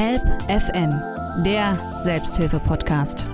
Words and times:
Help 0.00 0.22
FM, 0.46 0.94
der 1.44 1.76
Selbsthilfe-Podcast. 1.98 3.26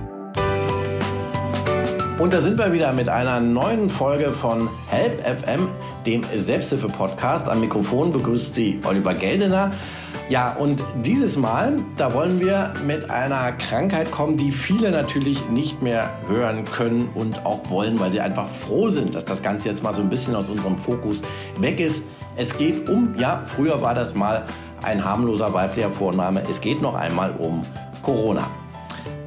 Und 2.17 2.33
da 2.33 2.41
sind 2.41 2.57
wir 2.57 2.73
wieder 2.73 2.91
mit 2.91 3.07
einer 3.07 3.39
neuen 3.39 3.87
Folge 3.87 4.33
von 4.33 4.67
Help 4.87 5.21
FM, 5.23 5.67
dem 6.07 6.23
Selbsthilfe-Podcast. 6.33 7.49
Am 7.49 7.59
Mikrofon 7.61 8.11
begrüßt 8.11 8.55
Sie 8.55 8.81
Oliver 8.83 9.13
Geldener. 9.13 9.73
Ja, 10.27 10.53
und 10.55 10.81
dieses 11.03 11.37
Mal, 11.37 11.73
da 11.97 12.15
wollen 12.15 12.39
wir 12.39 12.73
mit 12.83 13.11
einer 13.11 13.51
Krankheit 13.51 14.09
kommen, 14.09 14.35
die 14.35 14.51
viele 14.51 14.89
natürlich 14.89 15.47
nicht 15.51 15.83
mehr 15.83 16.09
hören 16.27 16.65
können 16.65 17.09
und 17.13 17.45
auch 17.45 17.69
wollen, 17.69 17.99
weil 17.99 18.09
sie 18.09 18.21
einfach 18.21 18.47
froh 18.47 18.89
sind, 18.89 19.13
dass 19.13 19.23
das 19.23 19.43
Ganze 19.43 19.69
jetzt 19.69 19.83
mal 19.83 19.93
so 19.93 20.01
ein 20.01 20.09
bisschen 20.09 20.33
aus 20.33 20.49
unserem 20.49 20.79
Fokus 20.79 21.21
weg 21.59 21.79
ist. 21.79 22.05
Es 22.35 22.57
geht 22.57 22.89
um, 22.89 23.13
ja, 23.19 23.43
früher 23.45 23.83
war 23.83 23.93
das 23.93 24.15
mal 24.15 24.47
ein 24.83 25.03
harmloser 25.03 25.53
weiblicher 25.53 25.89
Vorname. 25.89 26.43
Es 26.49 26.61
geht 26.61 26.81
noch 26.81 26.95
einmal 26.95 27.31
um 27.37 27.63
Corona. 28.01 28.47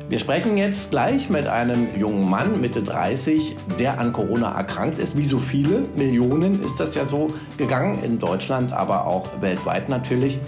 Wir 0.09 0.19
sprechen 0.19 0.57
jetzt 0.57 0.91
gleich 0.91 1.29
mit 1.29 1.47
einem 1.47 1.95
jungen 1.95 2.30
Mann, 2.30 2.62
Mitte 2.62 2.83
30, 2.83 3.57
der 3.79 4.01
an 4.01 4.15
Corona 4.15 4.57
erkrankt 4.57 4.98
ist. 4.98 5.19
Wie 5.19 5.24
so 5.24 5.38
viele 5.38 5.80
Millionen 5.97 6.62
ist 6.62 6.80
das 6.80 6.95
ja 6.95 7.05
so 7.05 7.29
gegangen, 7.59 8.02
in 8.02 8.19
Deutschland, 8.19 8.73
aber 8.73 9.07
auch 9.07 9.29
weltweit 9.43 9.91
natürlich. 9.91 10.38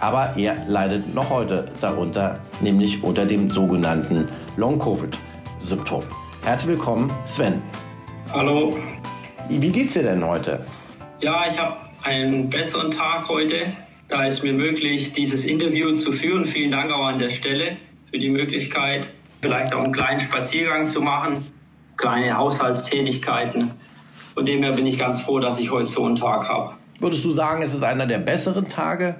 Aber 0.00 0.34
er 0.38 0.64
leidet 0.66 1.14
noch 1.14 1.28
heute 1.28 1.66
darunter, 1.82 2.38
nämlich 2.62 3.04
unter 3.04 3.26
dem 3.26 3.50
sogenannten 3.50 4.28
Long-Covid-Symptom. 4.56 6.02
Herzlich 6.42 6.70
willkommen, 6.70 7.12
Sven. 7.24 7.60
Hallo. 8.32 8.74
Wie 9.50 9.70
geht's 9.70 9.92
dir 9.92 10.04
denn 10.04 10.26
heute? 10.26 10.64
Ja, 11.20 11.44
ich 11.46 11.60
habe 11.60 11.76
einen 12.02 12.48
besseren 12.48 12.90
Tag 12.90 13.28
heute. 13.28 13.74
Da 14.08 14.24
ist 14.24 14.42
mir 14.42 14.52
möglich, 14.52 15.12
dieses 15.12 15.44
Interview 15.44 15.94
zu 15.94 16.12
führen. 16.12 16.44
Vielen 16.44 16.70
Dank 16.70 16.90
auch 16.90 17.06
an 17.06 17.18
der 17.18 17.30
Stelle 17.30 17.76
für 18.10 18.18
die 18.18 18.28
Möglichkeit, 18.28 19.08
vielleicht 19.40 19.72
auch 19.74 19.82
einen 19.82 19.92
kleinen 19.92 20.20
Spaziergang 20.20 20.90
zu 20.90 21.00
machen, 21.00 21.46
kleine 21.96 22.36
Haushaltstätigkeiten. 22.36 23.70
Von 24.34 24.44
dem 24.44 24.62
her 24.62 24.72
bin 24.72 24.86
ich 24.86 24.98
ganz 24.98 25.22
froh, 25.22 25.38
dass 25.38 25.58
ich 25.58 25.70
heute 25.70 25.86
so 25.86 26.04
einen 26.04 26.16
Tag 26.16 26.48
habe. 26.48 26.74
Würdest 27.00 27.24
du 27.24 27.30
sagen, 27.30 27.62
es 27.62 27.74
ist 27.74 27.82
einer 27.82 28.06
der 28.06 28.18
besseren 28.18 28.68
Tage? 28.68 29.16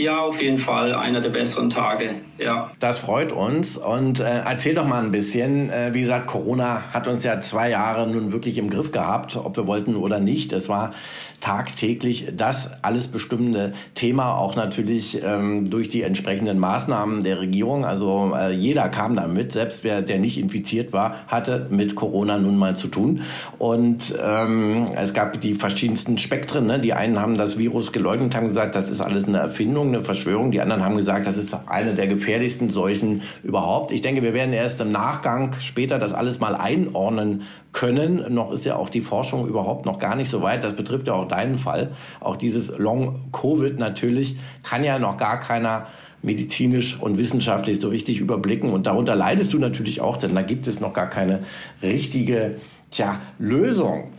Ja, 0.00 0.20
auf 0.20 0.40
jeden 0.40 0.56
Fall 0.56 0.94
einer 0.94 1.20
der 1.20 1.28
besseren 1.28 1.68
Tage, 1.68 2.14
ja. 2.38 2.70
Das 2.78 3.00
freut 3.00 3.32
uns 3.32 3.76
und 3.76 4.18
äh, 4.20 4.40
erzähl 4.46 4.74
doch 4.74 4.86
mal 4.86 5.04
ein 5.04 5.10
bisschen. 5.10 5.68
Äh, 5.68 5.92
wie 5.92 6.00
gesagt, 6.00 6.26
Corona 6.26 6.84
hat 6.94 7.06
uns 7.06 7.22
ja 7.22 7.38
zwei 7.40 7.68
Jahre 7.68 8.08
nun 8.08 8.32
wirklich 8.32 8.56
im 8.56 8.70
Griff 8.70 8.92
gehabt, 8.92 9.36
ob 9.36 9.58
wir 9.58 9.66
wollten 9.66 9.96
oder 9.96 10.18
nicht. 10.18 10.54
Es 10.54 10.70
war 10.70 10.92
tagtäglich 11.40 12.28
das 12.36 12.70
alles 12.82 13.08
bestimmende 13.08 13.72
Thema, 13.94 14.36
auch 14.36 14.56
natürlich 14.56 15.22
ähm, 15.22 15.70
durch 15.70 15.88
die 15.88 16.02
entsprechenden 16.02 16.58
Maßnahmen 16.58 17.24
der 17.24 17.40
Regierung. 17.40 17.84
Also 17.84 18.32
äh, 18.38 18.52
jeder 18.52 18.88
kam 18.88 19.16
damit, 19.16 19.52
selbst 19.52 19.82
wer 19.82 20.02
der 20.02 20.18
nicht 20.18 20.38
infiziert 20.38 20.92
war, 20.92 21.16
hatte 21.26 21.66
mit 21.70 21.94
Corona 21.94 22.38
nun 22.38 22.56
mal 22.56 22.76
zu 22.76 22.88
tun. 22.88 23.22
Und 23.58 24.14
ähm, 24.22 24.86
es 24.96 25.14
gab 25.14 25.40
die 25.40 25.54
verschiedensten 25.54 26.18
Spektren. 26.18 26.66
Ne? 26.66 26.78
Die 26.78 26.92
einen 26.92 27.18
haben 27.18 27.36
das 27.36 27.58
Virus 27.58 27.92
geleugnet, 27.92 28.34
haben 28.34 28.48
gesagt, 28.48 28.74
das 28.74 28.90
ist 28.90 29.00
alles 29.00 29.26
eine 29.26 29.38
Erfindung, 29.38 29.89
eine 29.94 30.02
Verschwörung. 30.02 30.50
Die 30.50 30.60
anderen 30.60 30.84
haben 30.84 30.96
gesagt, 30.96 31.26
das 31.26 31.36
ist 31.36 31.54
eine 31.66 31.94
der 31.94 32.06
gefährlichsten 32.06 32.70
Seuchen 32.70 33.22
überhaupt. 33.42 33.92
Ich 33.92 34.00
denke, 34.00 34.22
wir 34.22 34.34
werden 34.34 34.52
erst 34.52 34.80
im 34.80 34.90
Nachgang 34.90 35.54
später 35.60 35.98
das 35.98 36.12
alles 36.12 36.40
mal 36.40 36.54
einordnen 36.54 37.42
können. 37.72 38.32
Noch 38.32 38.52
ist 38.52 38.64
ja 38.64 38.76
auch 38.76 38.88
die 38.88 39.00
Forschung 39.00 39.46
überhaupt 39.46 39.86
noch 39.86 39.98
gar 39.98 40.16
nicht 40.16 40.30
so 40.30 40.42
weit. 40.42 40.64
Das 40.64 40.74
betrifft 40.74 41.06
ja 41.08 41.14
auch 41.14 41.28
deinen 41.28 41.58
Fall. 41.58 41.92
Auch 42.20 42.36
dieses 42.36 42.76
Long-Covid 42.76 43.78
natürlich 43.78 44.36
kann 44.62 44.82
ja 44.82 44.98
noch 44.98 45.16
gar 45.16 45.40
keiner 45.40 45.86
medizinisch 46.22 46.98
und 47.00 47.18
wissenschaftlich 47.18 47.80
so 47.80 47.88
richtig 47.88 48.20
überblicken. 48.20 48.72
Und 48.72 48.86
darunter 48.86 49.14
leidest 49.14 49.52
du 49.52 49.58
natürlich 49.58 50.00
auch, 50.00 50.16
denn 50.16 50.34
da 50.34 50.42
gibt 50.42 50.66
es 50.66 50.80
noch 50.80 50.92
gar 50.92 51.08
keine 51.08 51.40
richtige 51.82 52.56
tja, 52.90 53.20
Lösung. 53.38 54.12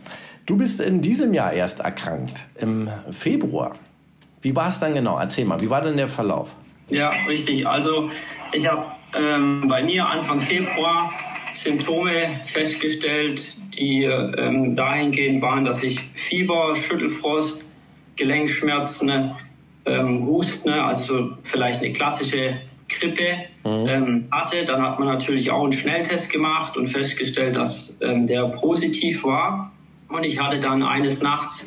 Du 0.46 0.56
bist 0.56 0.80
in 0.80 1.00
diesem 1.00 1.34
Jahr 1.34 1.52
erst 1.52 1.80
erkrankt, 1.80 2.42
im 2.58 2.88
Februar. 3.10 3.74
Wie 4.42 4.54
war 4.54 4.68
es 4.68 4.80
dann 4.80 4.94
genau? 4.94 5.18
Erzähl 5.18 5.44
mal, 5.44 5.60
wie 5.60 5.70
war 5.70 5.80
denn 5.80 5.96
der 5.96 6.08
Verlauf? 6.08 6.54
Ja, 6.88 7.10
richtig. 7.28 7.66
Also 7.66 8.10
ich 8.52 8.68
habe 8.68 8.88
ähm, 9.16 9.66
bei 9.68 9.82
mir 9.82 10.06
Anfang 10.06 10.40
Februar 10.40 11.12
Symptome 11.54 12.40
festgestellt, 12.46 13.54
die 13.78 14.04
ähm, 14.04 14.74
dahingehend 14.74 15.42
waren, 15.42 15.64
dass 15.64 15.82
ich 15.82 16.00
Fieber, 16.14 16.74
Schüttelfrost, 16.74 17.62
Gelenkschmerzen, 18.16 19.32
ähm, 19.86 20.26
Husten, 20.26 20.70
also 20.70 21.04
so 21.04 21.30
vielleicht 21.44 21.80
eine 21.80 21.92
klassische 21.92 22.58
Grippe 22.88 23.44
mhm. 23.64 23.88
ähm, 23.88 24.28
hatte. 24.30 24.64
Dann 24.64 24.82
hat 24.82 24.98
man 24.98 25.08
natürlich 25.08 25.50
auch 25.50 25.62
einen 25.62 25.72
Schnelltest 25.72 26.30
gemacht 26.30 26.76
und 26.76 26.88
festgestellt, 26.88 27.56
dass 27.56 27.96
ähm, 28.00 28.26
der 28.26 28.48
positiv 28.48 29.24
war. 29.24 29.72
Und 30.08 30.24
ich 30.24 30.40
hatte 30.40 30.58
dann 30.60 30.82
eines 30.82 31.22
Nachts, 31.22 31.66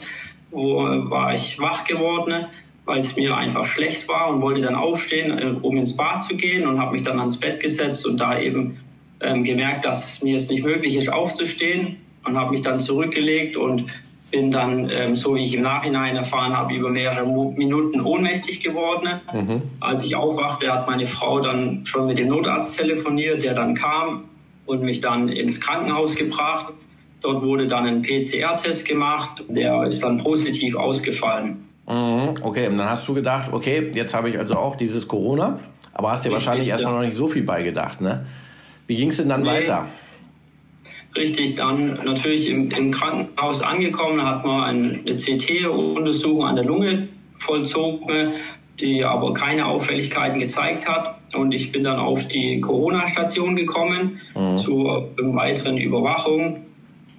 wo 0.51 0.75
war 1.09 1.33
ich 1.33 1.59
wach 1.59 1.83
geworden, 1.83 2.45
weil 2.85 2.99
es 2.99 3.15
mir 3.15 3.35
einfach 3.35 3.65
schlecht 3.65 4.07
war 4.07 4.29
und 4.29 4.41
wollte 4.41 4.61
dann 4.61 4.75
aufstehen, 4.75 5.37
äh, 5.37 5.55
um 5.61 5.77
ins 5.77 5.95
Bad 5.95 6.21
zu 6.21 6.35
gehen 6.35 6.67
und 6.67 6.79
habe 6.79 6.93
mich 6.93 7.03
dann 7.03 7.19
ans 7.19 7.39
Bett 7.39 7.59
gesetzt 7.59 8.05
und 8.05 8.17
da 8.17 8.39
eben 8.39 8.79
ähm, 9.21 9.43
gemerkt, 9.43 9.85
dass 9.85 10.21
mir 10.21 10.35
es 10.35 10.49
nicht 10.49 10.63
möglich 10.63 10.95
ist, 10.95 11.11
aufzustehen 11.11 11.97
und 12.23 12.37
habe 12.37 12.51
mich 12.51 12.61
dann 12.61 12.79
zurückgelegt 12.79 13.57
und 13.57 13.85
bin 14.31 14.51
dann, 14.51 14.89
ähm, 14.89 15.15
so 15.15 15.35
wie 15.35 15.43
ich 15.43 15.53
im 15.53 15.61
Nachhinein 15.61 16.15
erfahren 16.15 16.55
habe, 16.55 16.73
über 16.73 16.89
mehrere 16.89 17.25
Minuten 17.25 18.01
ohnmächtig 18.01 18.61
geworden. 18.61 19.21
Mhm. 19.33 19.61
Als 19.79 20.03
ich 20.03 20.15
aufwachte, 20.15 20.71
hat 20.71 20.87
meine 20.87 21.07
Frau 21.07 21.39
dann 21.39 21.85
schon 21.85 22.07
mit 22.07 22.17
dem 22.17 22.27
Notarzt 22.27 22.77
telefoniert, 22.77 23.43
der 23.43 23.53
dann 23.53 23.75
kam 23.75 24.25
und 24.65 24.83
mich 24.83 24.99
dann 25.01 25.29
ins 25.29 25.61
Krankenhaus 25.61 26.15
gebracht. 26.15 26.73
Dort 27.21 27.43
wurde 27.43 27.67
dann 27.67 27.85
ein 27.85 28.01
PCR-Test 28.01 28.85
gemacht, 28.85 29.43
der 29.47 29.83
ist 29.83 30.03
dann 30.03 30.17
positiv 30.17 30.75
ausgefallen. 30.75 31.65
Mhm. 31.87 32.35
Okay, 32.41 32.67
und 32.67 32.77
dann 32.77 32.89
hast 32.89 33.07
du 33.07 33.13
gedacht, 33.13 33.53
okay, 33.53 33.91
jetzt 33.93 34.13
habe 34.13 34.29
ich 34.29 34.39
also 34.39 34.55
auch 34.55 34.75
dieses 34.75 35.07
Corona, 35.07 35.59
aber 35.93 36.11
hast 36.11 36.25
dir 36.25 36.31
wahrscheinlich 36.31 36.67
erstmal 36.67 36.93
ja. 36.93 36.99
noch 36.99 37.05
nicht 37.05 37.15
so 37.15 37.27
viel 37.27 37.43
beigedacht, 37.43 38.01
ne? 38.01 38.25
Wie 38.87 38.95
ging 38.95 39.09
es 39.09 39.17
denn 39.17 39.29
dann 39.29 39.41
nee. 39.41 39.49
weiter? 39.49 39.87
Richtig, 41.15 41.55
dann 41.55 42.03
natürlich 42.03 42.49
im, 42.49 42.69
im 42.71 42.91
Krankenhaus 42.91 43.61
angekommen, 43.61 44.23
hat 44.23 44.45
man 44.45 44.63
eine 44.63 45.15
CT-Untersuchung 45.15 46.45
an 46.45 46.55
der 46.55 46.65
Lunge 46.65 47.07
vollzogen, 47.39 48.33
die 48.79 49.03
aber 49.03 49.33
keine 49.33 49.65
Auffälligkeiten 49.65 50.39
gezeigt 50.39 50.87
hat. 50.87 51.15
Und 51.33 51.53
ich 51.53 51.71
bin 51.71 51.83
dann 51.83 51.99
auf 51.99 52.27
die 52.27 52.59
Corona-Station 52.59 53.55
gekommen 53.55 54.19
mhm. 54.35 54.57
zur 54.57 55.09
weiteren 55.17 55.77
Überwachung 55.77 56.65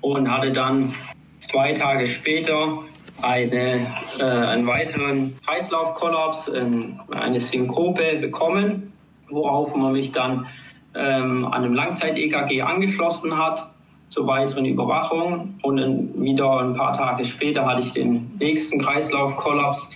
und 0.02 0.30
hatte 0.30 0.52
dann 0.52 0.94
zwei 1.38 1.72
Tage 1.72 2.06
später 2.06 2.82
eine, 3.22 3.92
äh, 4.18 4.22
einen 4.22 4.66
weiteren 4.66 5.36
Kreislaufkollaps, 5.46 6.48
äh, 6.48 6.66
eine 7.10 7.40
Synkope 7.40 8.18
bekommen, 8.20 8.92
worauf 9.28 9.74
man 9.74 9.92
mich 9.92 10.12
dann 10.12 10.46
ähm, 10.94 11.44
an 11.44 11.64
einem 11.64 11.74
Langzeit-EKG 11.74 12.62
angeschlossen 12.62 13.36
hat 13.36 13.70
zur 14.08 14.26
weiteren 14.26 14.64
Überwachung. 14.64 15.54
Und 15.62 15.76
dann 15.78 16.22
wieder 16.22 16.60
ein 16.60 16.74
paar 16.74 16.92
Tage 16.92 17.24
später 17.24 17.66
hatte 17.66 17.82
ich 17.82 17.90
den 17.90 18.36
nächsten 18.38 18.80
Kreislaufkollaps, 18.80 19.90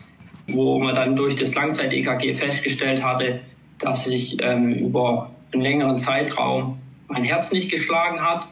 wo 0.48 0.78
man 0.78 0.94
dann 0.94 1.16
durch 1.16 1.36
das 1.36 1.54
Langzeit-EKG 1.54 2.34
festgestellt 2.34 3.02
hatte, 3.04 3.40
dass 3.78 4.04
sich 4.04 4.36
ähm, 4.42 4.74
über 4.74 5.30
einen 5.52 5.62
längeren 5.62 5.98
Zeitraum 5.98 6.78
mein 7.08 7.24
Herz 7.24 7.50
nicht 7.52 7.70
geschlagen 7.70 8.20
hat, 8.20 8.46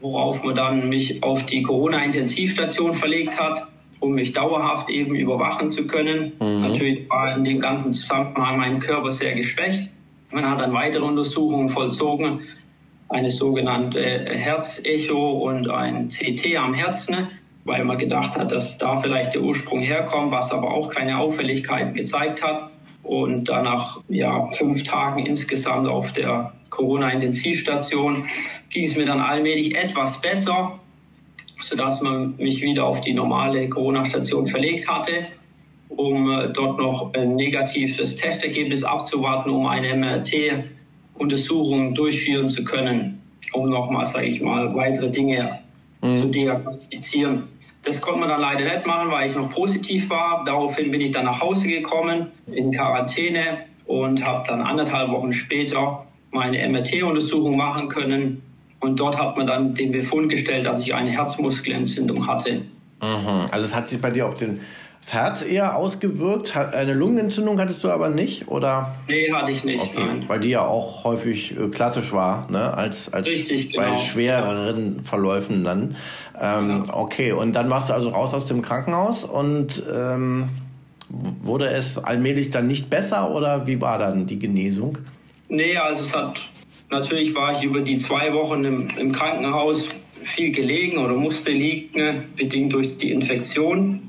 worauf 0.00 0.42
man 0.42 0.54
dann 0.54 0.88
mich 0.88 1.22
auf 1.22 1.44
die 1.46 1.62
Corona-Intensivstation 1.62 2.94
verlegt 2.94 3.38
hat, 3.38 3.66
um 4.00 4.12
mich 4.12 4.32
dauerhaft 4.32 4.90
eben 4.90 5.14
überwachen 5.14 5.70
zu 5.70 5.86
können. 5.86 6.32
Mhm. 6.40 6.62
Natürlich 6.62 7.08
war 7.08 7.36
in 7.36 7.44
dem 7.44 7.60
ganzen 7.60 7.94
Zusammenhang 7.94 8.58
mein 8.58 8.80
Körper 8.80 9.10
sehr 9.10 9.34
geschwächt. 9.34 9.90
Man 10.30 10.48
hat 10.48 10.60
dann 10.60 10.72
weitere 10.72 11.02
Untersuchungen 11.02 11.68
vollzogen, 11.68 12.40
eine 13.08 13.30
sogenannte 13.30 14.00
Herzecho 14.00 15.30
und 15.30 15.68
ein 15.68 16.08
CT 16.08 16.56
am 16.56 16.74
Herzen, 16.74 17.28
weil 17.64 17.84
man 17.84 17.98
gedacht 17.98 18.36
hat, 18.36 18.52
dass 18.52 18.78
da 18.78 18.98
vielleicht 18.98 19.34
der 19.34 19.42
Ursprung 19.42 19.80
herkommt, 19.80 20.30
was 20.30 20.52
aber 20.52 20.72
auch 20.72 20.88
keine 20.88 21.18
Auffälligkeit 21.18 21.94
gezeigt 21.94 22.42
hat. 22.42 22.70
Und 23.02 23.48
dann 23.48 23.64
nach 23.64 24.00
ja, 24.08 24.46
fünf 24.48 24.84
Tagen 24.84 25.26
insgesamt 25.26 25.88
auf 25.88 26.12
der 26.12 26.52
Corona-Intensivstation 26.70 28.26
ging 28.70 28.84
es 28.84 28.96
mir 28.96 29.06
dann 29.06 29.20
allmählich 29.20 29.74
etwas 29.74 30.20
besser, 30.20 30.78
sodass 31.62 32.00
man 32.00 32.36
mich 32.36 32.62
wieder 32.62 32.84
auf 32.84 33.00
die 33.00 33.12
normale 33.12 33.68
Corona-Station 33.68 34.46
verlegt 34.46 34.88
hatte 34.88 35.26
um 35.90 36.30
äh, 36.30 36.52
dort 36.52 36.78
noch 36.78 37.12
ein 37.14 37.36
negatives 37.36 38.14
Testergebnis 38.14 38.84
abzuwarten, 38.84 39.50
um 39.50 39.66
eine 39.66 39.94
MRT-Untersuchung 39.94 41.94
durchführen 41.94 42.48
zu 42.48 42.64
können, 42.64 43.20
um 43.52 43.68
nochmal, 43.68 44.06
sage 44.06 44.26
ich 44.26 44.40
mal, 44.40 44.74
weitere 44.74 45.10
Dinge 45.10 45.60
mhm. 46.00 46.16
zu 46.16 46.28
diagnostizieren. 46.28 47.48
Das 47.82 48.00
konnte 48.00 48.20
man 48.20 48.28
dann 48.28 48.40
leider 48.40 48.64
nicht 48.64 48.86
machen, 48.86 49.10
weil 49.10 49.28
ich 49.28 49.34
noch 49.34 49.50
positiv 49.50 50.10
war. 50.10 50.44
Daraufhin 50.44 50.90
bin 50.90 51.00
ich 51.00 51.12
dann 51.12 51.24
nach 51.24 51.40
Hause 51.40 51.68
gekommen, 51.68 52.26
in 52.46 52.72
Quarantäne 52.72 53.64
und 53.86 54.24
habe 54.24 54.44
dann 54.46 54.60
anderthalb 54.60 55.10
Wochen 55.10 55.32
später 55.32 56.06
meine 56.30 56.68
MRT-Untersuchung 56.68 57.56
machen 57.56 57.88
können. 57.88 58.42
Und 58.80 58.98
dort 58.98 59.18
hat 59.18 59.36
man 59.36 59.46
dann 59.46 59.74
den 59.74 59.92
Befund 59.92 60.30
gestellt, 60.30 60.66
dass 60.66 60.80
ich 60.80 60.94
eine 60.94 61.10
Herzmuskelentzündung 61.10 62.26
hatte. 62.26 62.62
Mhm. 63.02 63.46
Also 63.50 63.66
es 63.66 63.74
hat 63.74 63.88
sich 63.88 64.00
bei 64.00 64.10
dir 64.10 64.26
auf 64.26 64.34
den, 64.36 64.60
das 65.00 65.12
Herz 65.14 65.42
eher 65.42 65.76
ausgewirkt. 65.76 66.56
Eine 66.56 66.94
Lungenentzündung 66.94 67.60
hattest 67.60 67.84
du 67.84 67.90
aber 67.90 68.08
nicht, 68.08 68.48
oder? 68.48 68.94
Nee, 69.08 69.30
hatte 69.32 69.52
ich 69.52 69.64
nicht. 69.64 69.82
Okay. 69.82 70.04
Nein. 70.04 70.24
Weil 70.26 70.40
die 70.40 70.50
ja 70.50 70.64
auch 70.64 71.04
häufig 71.04 71.56
äh, 71.58 71.68
klassisch 71.68 72.12
war, 72.12 72.50
ne? 72.50 72.74
als, 72.74 73.12
als 73.12 73.26
Richtig, 73.26 73.76
bei 73.76 73.84
genau. 73.84 73.96
schwereren 73.96 75.02
Verläufen 75.02 75.64
dann. 75.64 75.96
Ähm, 76.40 76.84
ja. 76.86 76.94
Okay, 76.94 77.32
und 77.32 77.52
dann 77.54 77.68
warst 77.70 77.90
du 77.90 77.94
also 77.94 78.10
raus 78.10 78.32
aus 78.32 78.46
dem 78.46 78.62
Krankenhaus 78.62 79.24
und 79.24 79.82
ähm, 79.94 80.48
wurde 81.08 81.68
es 81.68 81.98
allmählich 81.98 82.50
dann 82.50 82.66
nicht 82.66 82.88
besser 82.88 83.30
oder 83.34 83.66
wie 83.66 83.80
war 83.80 83.98
dann 83.98 84.26
die 84.26 84.38
Genesung? 84.38 84.96
Nee, 85.48 85.76
also 85.76 86.02
es 86.02 86.14
hat, 86.14 86.40
natürlich 86.90 87.34
war 87.34 87.56
ich 87.56 87.62
über 87.62 87.80
die 87.80 87.96
zwei 87.96 88.32
Wochen 88.34 88.64
im, 88.64 88.88
im 88.98 89.12
Krankenhaus 89.12 89.88
viel 90.22 90.52
gelegen 90.52 90.98
oder 90.98 91.14
musste 91.14 91.50
liegen, 91.50 92.24
bedingt 92.36 92.72
durch 92.72 92.96
die 92.96 93.10
Infektion. 93.10 94.02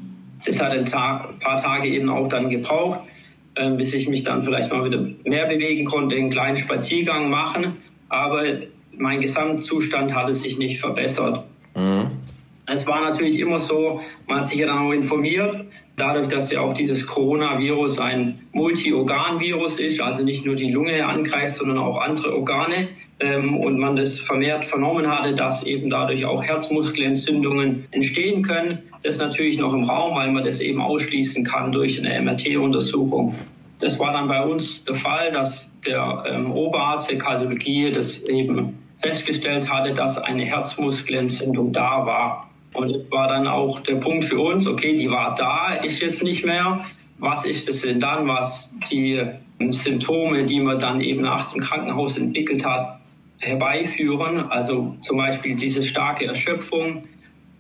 Das 0.46 0.62
hat 0.62 0.72
ein, 0.72 0.80
ein 0.80 1.40
paar 1.40 1.58
Tage 1.58 1.88
eben 1.88 2.10
auch 2.10 2.28
dann 2.28 2.50
gebraucht, 2.50 3.02
äh, 3.56 3.70
bis 3.72 3.94
ich 3.94 4.10
mich 4.10 4.24
dann 4.24 4.44
vielleicht 4.44 4.72
mal 4.72 4.84
wieder 4.84 5.06
mehr 5.24 5.46
bewegen 5.46 5.86
konnte, 5.86 6.16
einen 6.16 6.30
kleinen 6.30 6.58
Spaziergang 6.58 7.30
machen. 7.30 7.78
Aber 8.10 8.44
mein 8.98 9.22
Gesamtzustand 9.22 10.14
hatte 10.14 10.34
sich 10.34 10.58
nicht 10.58 10.80
verbessert. 10.80 11.46
Mhm. 11.76 12.12
Es 12.66 12.86
war 12.88 13.02
natürlich 13.02 13.40
immer 13.40 13.60
so, 13.60 14.02
man 14.28 14.42
hat 14.42 14.48
sich 14.48 14.60
ja 14.60 14.68
dann 14.68 14.80
auch 14.80 14.92
informiert, 14.92 15.66
dadurch, 15.96 16.28
dass 16.28 16.52
ja 16.52 16.62
auch 16.62 16.74
dieses 16.74 17.06
Coronavirus 17.06 18.00
ein 18.00 18.42
Multi-Organ-Virus 18.54 19.80
ist, 19.80 20.02
also 20.02 20.24
nicht 20.24 20.46
nur 20.46 20.56
die 20.56 20.72
Lunge 20.72 21.06
angreift, 21.06 21.56
sondern 21.56 21.78
auch 21.78 21.98
andere 21.98 22.36
Organe. 22.36 22.90
Ähm, 23.20 23.58
und 23.58 23.78
man 23.78 23.96
das 23.96 24.18
vermehrt 24.18 24.66
vernommen 24.66 25.08
hatte, 25.08 25.36
dass 25.36 25.64
eben 25.64 25.90
dadurch 25.90 26.26
auch 26.26 26.44
Herzmuskelentzündungen 26.44 27.88
entstehen 27.92 28.42
können. 28.44 28.80
Das 29.04 29.20
natürlich 29.20 29.58
noch 29.60 29.74
im 29.74 29.84
Raum, 29.84 30.16
weil 30.16 30.32
man 30.32 30.44
das 30.44 30.60
eben 30.60 30.82
ausschließen 30.82 31.44
kann 31.44 31.72
durch 31.72 32.00
eine 32.00 32.20
MRT-Untersuchung. 32.22 33.36
Das 33.80 34.00
war 34.00 34.14
dann 34.14 34.28
bei 34.28 34.44
uns 34.44 34.84
der 34.84 34.96
Fall, 34.96 35.32
dass 35.32 35.72
der 35.86 36.24
ähm, 36.28 36.52
Oberarzt 36.52 37.10
der 37.10 37.18
Kardiologie 37.18 37.92
das 37.92 38.22
eben 38.24 38.78
festgestellt 39.02 39.72
hatte, 39.72 39.94
dass 39.94 40.18
eine 40.20 40.46
Herzmuskelentzündung 40.46 41.72
da 41.72 42.06
war. 42.06 42.51
Und 42.74 42.96
es 42.96 43.10
war 43.12 43.28
dann 43.28 43.48
auch 43.48 43.82
der 43.82 43.96
Punkt 43.96 44.26
für 44.26 44.40
uns, 44.40 44.68
okay, 44.68 44.96
die 44.96 45.10
war 45.10 45.36
da, 45.36 45.74
ist 45.84 46.02
jetzt 46.02 46.24
nicht 46.24 46.46
mehr. 46.46 46.86
Was 47.20 47.46
ist 47.46 47.68
das 47.68 47.82
denn 47.82 48.00
dann, 48.00 48.28
was 48.28 48.74
die 48.90 49.22
ähm, 49.60 49.74
Symptome, 49.74 50.46
die 50.46 50.60
man 50.60 50.80
dann 50.80 51.02
eben 51.02 51.22
nach 51.22 51.52
dem 51.52 51.62
Krankenhaus 51.62 52.18
entwickelt 52.18 52.66
hat, 52.66 53.00
herbeiführen? 53.40 54.50
Also 54.50 54.96
zum 55.02 55.18
Beispiel 55.18 55.56
diese 55.56 55.84
starke 55.84 56.26
Erschöpfung. 56.26 57.04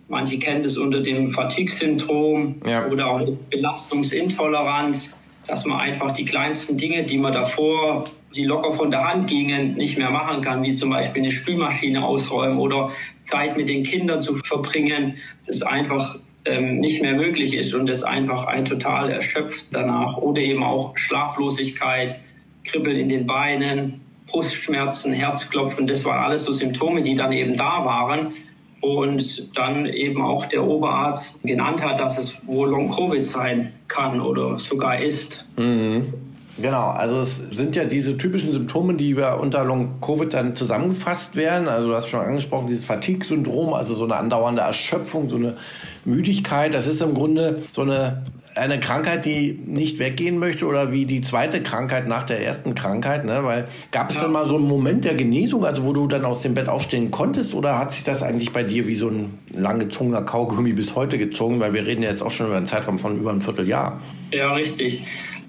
Manche 0.07 0.39
kennen 0.39 0.63
das 0.63 0.77
unter 0.77 1.01
dem 1.01 1.27
Fatigue-Syndrom 1.27 2.55
ja. 2.65 2.87
oder 2.87 3.07
auch 3.07 3.27
Belastungsintoleranz, 3.49 5.15
dass 5.47 5.65
man 5.65 5.79
einfach 5.79 6.11
die 6.11 6.25
kleinsten 6.25 6.77
Dinge, 6.77 7.03
die 7.03 7.17
man 7.17 7.33
davor 7.33 8.05
die 8.35 8.45
locker 8.45 8.71
von 8.71 8.91
der 8.91 9.03
Hand 9.03 9.27
gingen, 9.27 9.75
nicht 9.75 9.97
mehr 9.97 10.09
machen 10.09 10.41
kann, 10.41 10.63
wie 10.63 10.75
zum 10.75 10.89
Beispiel 10.89 11.21
eine 11.21 11.31
Spülmaschine 11.31 12.03
ausräumen 12.03 12.57
oder 12.57 12.91
Zeit 13.21 13.57
mit 13.57 13.67
den 13.67 13.83
Kindern 13.83 14.21
zu 14.21 14.35
verbringen, 14.35 15.17
das 15.45 15.61
einfach 15.61 16.17
ähm, 16.45 16.79
nicht 16.79 17.01
mehr 17.01 17.13
möglich 17.13 17.53
ist 17.53 17.73
und 17.73 17.87
das 17.87 18.03
einfach 18.03 18.45
ein 18.45 18.65
total 18.65 19.11
erschöpft 19.11 19.67
danach. 19.71 20.17
Oder 20.17 20.41
eben 20.41 20.63
auch 20.63 20.97
Schlaflosigkeit, 20.97 22.19
Kribbeln 22.63 22.97
in 22.97 23.09
den 23.09 23.25
Beinen, 23.25 24.01
Brustschmerzen, 24.27 25.13
Herzklopfen, 25.13 25.87
das 25.87 26.05
waren 26.05 26.23
alles 26.23 26.45
so 26.45 26.53
Symptome, 26.53 27.01
die 27.01 27.15
dann 27.15 27.31
eben 27.31 27.55
da 27.55 27.83
waren. 27.85 28.33
Und 28.79 29.55
dann 29.55 29.85
eben 29.85 30.23
auch 30.23 30.47
der 30.47 30.65
Oberarzt 30.65 31.43
genannt 31.43 31.83
hat, 31.83 31.99
dass 31.99 32.17
es 32.17 32.47
wohl 32.47 32.69
Long-Covid 32.69 33.23
sein 33.23 33.73
kann 33.87 34.19
oder 34.19 34.57
sogar 34.57 34.99
ist. 34.99 35.45
Mhm. 35.55 36.30
Genau, 36.59 36.89
also 36.89 37.21
es 37.21 37.38
sind 37.38 37.75
ja 37.75 37.86
diese 37.86 38.18
typischen 38.18 38.51
Symptome, 38.51 38.95
die 38.95 39.15
wir 39.15 39.39
unter 39.39 39.63
Long-Covid 39.63 40.33
dann 40.33 40.56
zusammengefasst 40.56 41.36
werden. 41.36 41.68
Also 41.68 41.89
du 41.89 41.95
hast 41.95 42.07
schon 42.07 42.19
angesprochen, 42.19 42.68
dieses 42.68 42.86
Fatigue-Syndrom, 42.86 43.74
also 43.74 43.95
so 43.95 44.03
eine 44.03 44.18
andauernde 44.18 44.62
Erschöpfung, 44.62 45.30
so 45.30 45.38
eine 45.38 45.56
Müdigkeit. 46.03 46.74
Das 46.74 46.88
ist 46.88 47.01
im 47.01 47.13
Grunde 47.13 47.63
so 47.71 47.83
eine, 47.83 48.25
eine 48.56 48.81
Krankheit, 48.81 49.25
die 49.25 49.53
nicht 49.65 50.00
weggehen 50.00 50.39
möchte 50.39 50.65
oder 50.65 50.92
wie 50.92 51.06
die 51.06 51.21
zweite 51.21 51.63
Krankheit 51.63 52.07
nach 52.07 52.24
der 52.24 52.45
ersten 52.45 52.75
Krankheit. 52.75 53.24
Ne? 53.24 53.44
Weil 53.44 53.68
gab 53.92 54.09
es 54.09 54.18
ja. 54.18 54.24
dann 54.24 54.33
mal 54.33 54.45
so 54.45 54.57
einen 54.57 54.68
Moment 54.68 55.06
der 55.06 55.15
Genesung, 55.15 55.63
also 55.63 55.86
wo 55.86 55.94
du 55.94 56.07
dann 56.07 56.25
aus 56.25 56.42
dem 56.42 56.53
Bett 56.53 56.68
aufstehen 56.68 57.12
konntest 57.12 57.53
oder 57.53 57.80
hat 57.80 57.94
sich 57.94 58.03
das 58.03 58.24
eigentlich 58.24 58.51
bei 58.51 58.63
dir 58.63 58.88
wie 58.88 58.95
so 58.95 59.07
ein 59.07 59.39
langgezogener 59.51 60.24
Kaugummi 60.24 60.74
bis 60.74 60.95
heute 60.95 61.18
gezogen? 61.18 61.62
Weil 61.62 61.74
wir 61.74 61.86
reden 61.86 62.03
ja 62.03 62.09
jetzt 62.09 62.21
auch 62.21 62.31
schon 62.31 62.48
über 62.48 62.57
einen 62.57 62.68
Zeitraum 62.68 63.00
von 63.00 63.18
über 63.18 63.31
einem 63.31 63.42
Vierteljahr. 63.42 64.01
Ja, 64.31 64.53
richtig 64.53 65.01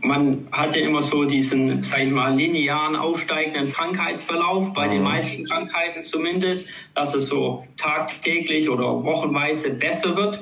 man 0.02 0.48
hat 0.50 0.74
ja 0.74 0.82
immer 0.82 1.02
so 1.02 1.24
diesen, 1.24 1.82
sag 1.82 2.00
ich 2.00 2.10
mal, 2.10 2.34
linearen 2.34 2.96
aufsteigenden 2.96 3.72
Krankheitsverlauf, 3.72 4.72
bei 4.74 4.88
mhm. 4.88 4.92
den 4.92 5.02
meisten 5.02 5.44
Krankheiten 5.44 6.04
zumindest, 6.04 6.68
dass 6.94 7.14
es 7.14 7.26
so 7.26 7.64
tagtäglich 7.76 8.68
oder 8.68 9.04
wochenweise 9.04 9.70
besser 9.70 10.16
wird. 10.16 10.40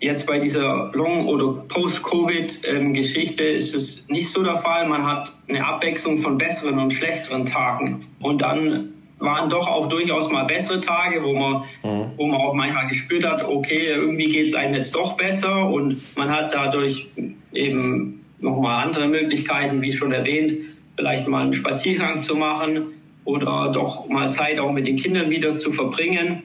Jetzt 0.00 0.26
bei 0.26 0.38
dieser 0.38 0.90
Long- 0.92 1.26
oder 1.26 1.64
Post-Covid-Geschichte 1.68 3.42
ist 3.42 3.74
es 3.74 4.04
nicht 4.08 4.30
so 4.30 4.42
der 4.42 4.56
Fall. 4.56 4.88
Man 4.88 5.06
hat 5.06 5.32
eine 5.48 5.64
Abwechslung 5.64 6.18
von 6.18 6.36
besseren 6.36 6.78
und 6.78 6.92
schlechteren 6.92 7.44
Tagen. 7.44 8.06
Und 8.20 8.42
dann 8.42 8.94
waren 9.18 9.48
doch 9.48 9.68
auch 9.68 9.88
durchaus 9.88 10.30
mal 10.30 10.44
bessere 10.44 10.80
Tage, 10.80 11.22
wo 11.22 11.32
man, 11.32 11.64
mhm. 11.82 12.10
wo 12.16 12.26
man 12.26 12.40
auch 12.40 12.54
manchmal 12.54 12.88
gespürt 12.88 13.24
hat, 13.24 13.44
okay, 13.44 13.86
irgendwie 13.86 14.30
geht 14.30 14.48
es 14.48 14.54
einem 14.54 14.74
jetzt 14.74 14.94
doch 14.94 15.16
besser 15.16 15.68
und 15.68 16.02
man 16.16 16.30
hat 16.30 16.52
dadurch 16.52 17.06
eben 17.52 18.23
nochmal 18.40 18.84
andere 18.84 19.06
Möglichkeiten, 19.08 19.80
wie 19.82 19.92
schon 19.92 20.12
erwähnt, 20.12 20.52
vielleicht 20.96 21.28
mal 21.28 21.42
einen 21.42 21.52
Spaziergang 21.52 22.22
zu 22.22 22.36
machen 22.36 22.92
oder 23.24 23.72
doch 23.72 24.08
mal 24.08 24.30
Zeit 24.30 24.58
auch 24.58 24.72
mit 24.72 24.86
den 24.86 24.96
Kindern 24.96 25.30
wieder 25.30 25.58
zu 25.58 25.72
verbringen. 25.72 26.42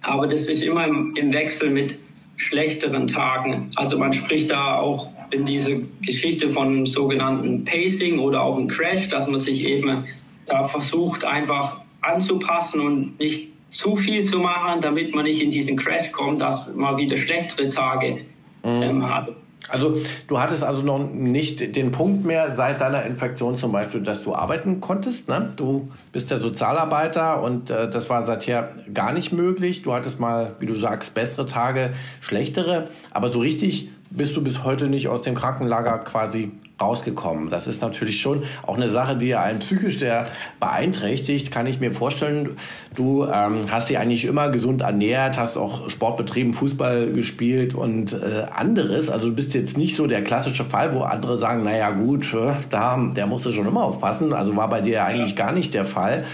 Aber 0.00 0.26
das 0.26 0.48
ist 0.48 0.62
immer 0.62 0.86
im, 0.86 1.14
im 1.16 1.32
Wechsel 1.32 1.70
mit 1.70 1.98
schlechteren 2.36 3.06
Tagen. 3.06 3.70
Also 3.76 3.98
man 3.98 4.12
spricht 4.12 4.50
da 4.50 4.78
auch 4.78 5.08
in 5.30 5.46
diese 5.46 5.82
Geschichte 6.04 6.50
von 6.50 6.86
sogenannten 6.86 7.64
Pacing 7.64 8.18
oder 8.18 8.42
auch 8.42 8.58
ein 8.58 8.68
Crash, 8.68 9.08
dass 9.08 9.28
man 9.28 9.38
sich 9.38 9.66
eben 9.66 10.04
da 10.46 10.64
versucht 10.64 11.24
einfach 11.24 11.80
anzupassen 12.00 12.80
und 12.80 13.18
nicht 13.20 13.50
zu 13.70 13.96
viel 13.96 14.24
zu 14.24 14.38
machen, 14.40 14.80
damit 14.80 15.14
man 15.14 15.24
nicht 15.24 15.40
in 15.40 15.50
diesen 15.50 15.76
Crash 15.76 16.12
kommt, 16.12 16.40
dass 16.40 16.74
man 16.74 16.96
wieder 16.96 17.16
schlechtere 17.16 17.68
Tage 17.68 18.20
mhm. 18.64 18.82
ähm, 18.82 19.08
hat. 19.08 19.30
Also 19.68 19.96
du 20.26 20.40
hattest 20.40 20.64
also 20.64 20.82
noch 20.82 20.98
nicht 20.98 21.76
den 21.76 21.90
Punkt 21.90 22.24
mehr 22.24 22.54
seit 22.54 22.80
deiner 22.80 23.04
Infektion 23.04 23.56
zum 23.56 23.72
Beispiel, 23.72 24.00
dass 24.00 24.22
du 24.22 24.34
arbeiten 24.34 24.80
konntest. 24.80 25.28
Ne? 25.28 25.52
Du 25.56 25.88
bist 26.12 26.30
der 26.30 26.40
Sozialarbeiter 26.40 27.42
und 27.42 27.70
äh, 27.70 27.88
das 27.88 28.10
war 28.10 28.26
seither 28.26 28.70
gar 28.92 29.12
nicht 29.12 29.32
möglich. 29.32 29.82
Du 29.82 29.92
hattest 29.92 30.20
mal, 30.20 30.56
wie 30.58 30.66
du 30.66 30.74
sagst, 30.74 31.14
bessere 31.14 31.46
Tage, 31.46 31.90
schlechtere. 32.20 32.88
Aber 33.12 33.30
so 33.30 33.40
richtig 33.40 33.90
bist 34.14 34.36
du 34.36 34.42
bis 34.42 34.64
heute 34.64 34.88
nicht 34.88 35.08
aus 35.08 35.22
dem 35.22 35.34
Krankenlager 35.34 35.98
quasi 35.98 36.52
rausgekommen. 36.80 37.48
Das 37.48 37.66
ist 37.66 37.80
natürlich 37.80 38.20
schon 38.20 38.42
auch 38.66 38.76
eine 38.76 38.88
Sache, 38.88 39.16
die 39.16 39.28
ja 39.28 39.42
einen 39.42 39.60
psychisch 39.60 39.98
sehr 39.98 40.26
beeinträchtigt, 40.60 41.50
kann 41.50 41.66
ich 41.66 41.80
mir 41.80 41.92
vorstellen. 41.92 42.56
Du 42.94 43.24
ähm, 43.24 43.62
hast 43.70 43.88
dich 43.88 43.98
eigentlich 43.98 44.24
immer 44.24 44.50
gesund 44.50 44.82
ernährt, 44.82 45.38
hast 45.38 45.56
auch 45.56 45.88
Sport 45.88 46.16
betrieben, 46.16 46.52
Fußball 46.54 47.12
gespielt 47.12 47.74
und 47.74 48.12
äh, 48.12 48.46
anderes. 48.54 49.10
Also 49.10 49.28
du 49.28 49.34
bist 49.34 49.54
jetzt 49.54 49.78
nicht 49.78 49.96
so 49.96 50.06
der 50.06 50.22
klassische 50.22 50.64
Fall, 50.64 50.94
wo 50.94 51.02
andere 51.02 51.38
sagen, 51.38 51.62
naja 51.62 51.90
gut, 51.90 52.34
äh, 52.34 52.52
da, 52.70 52.98
der 53.16 53.26
musste 53.26 53.52
schon 53.52 53.66
immer 53.66 53.84
aufpassen. 53.84 54.32
Also 54.32 54.56
war 54.56 54.68
bei 54.68 54.80
dir 54.80 54.94
ja 54.94 55.04
eigentlich 55.04 55.36
gar 55.36 55.52
nicht 55.52 55.72
der 55.74 55.84
Fall. 55.84 56.24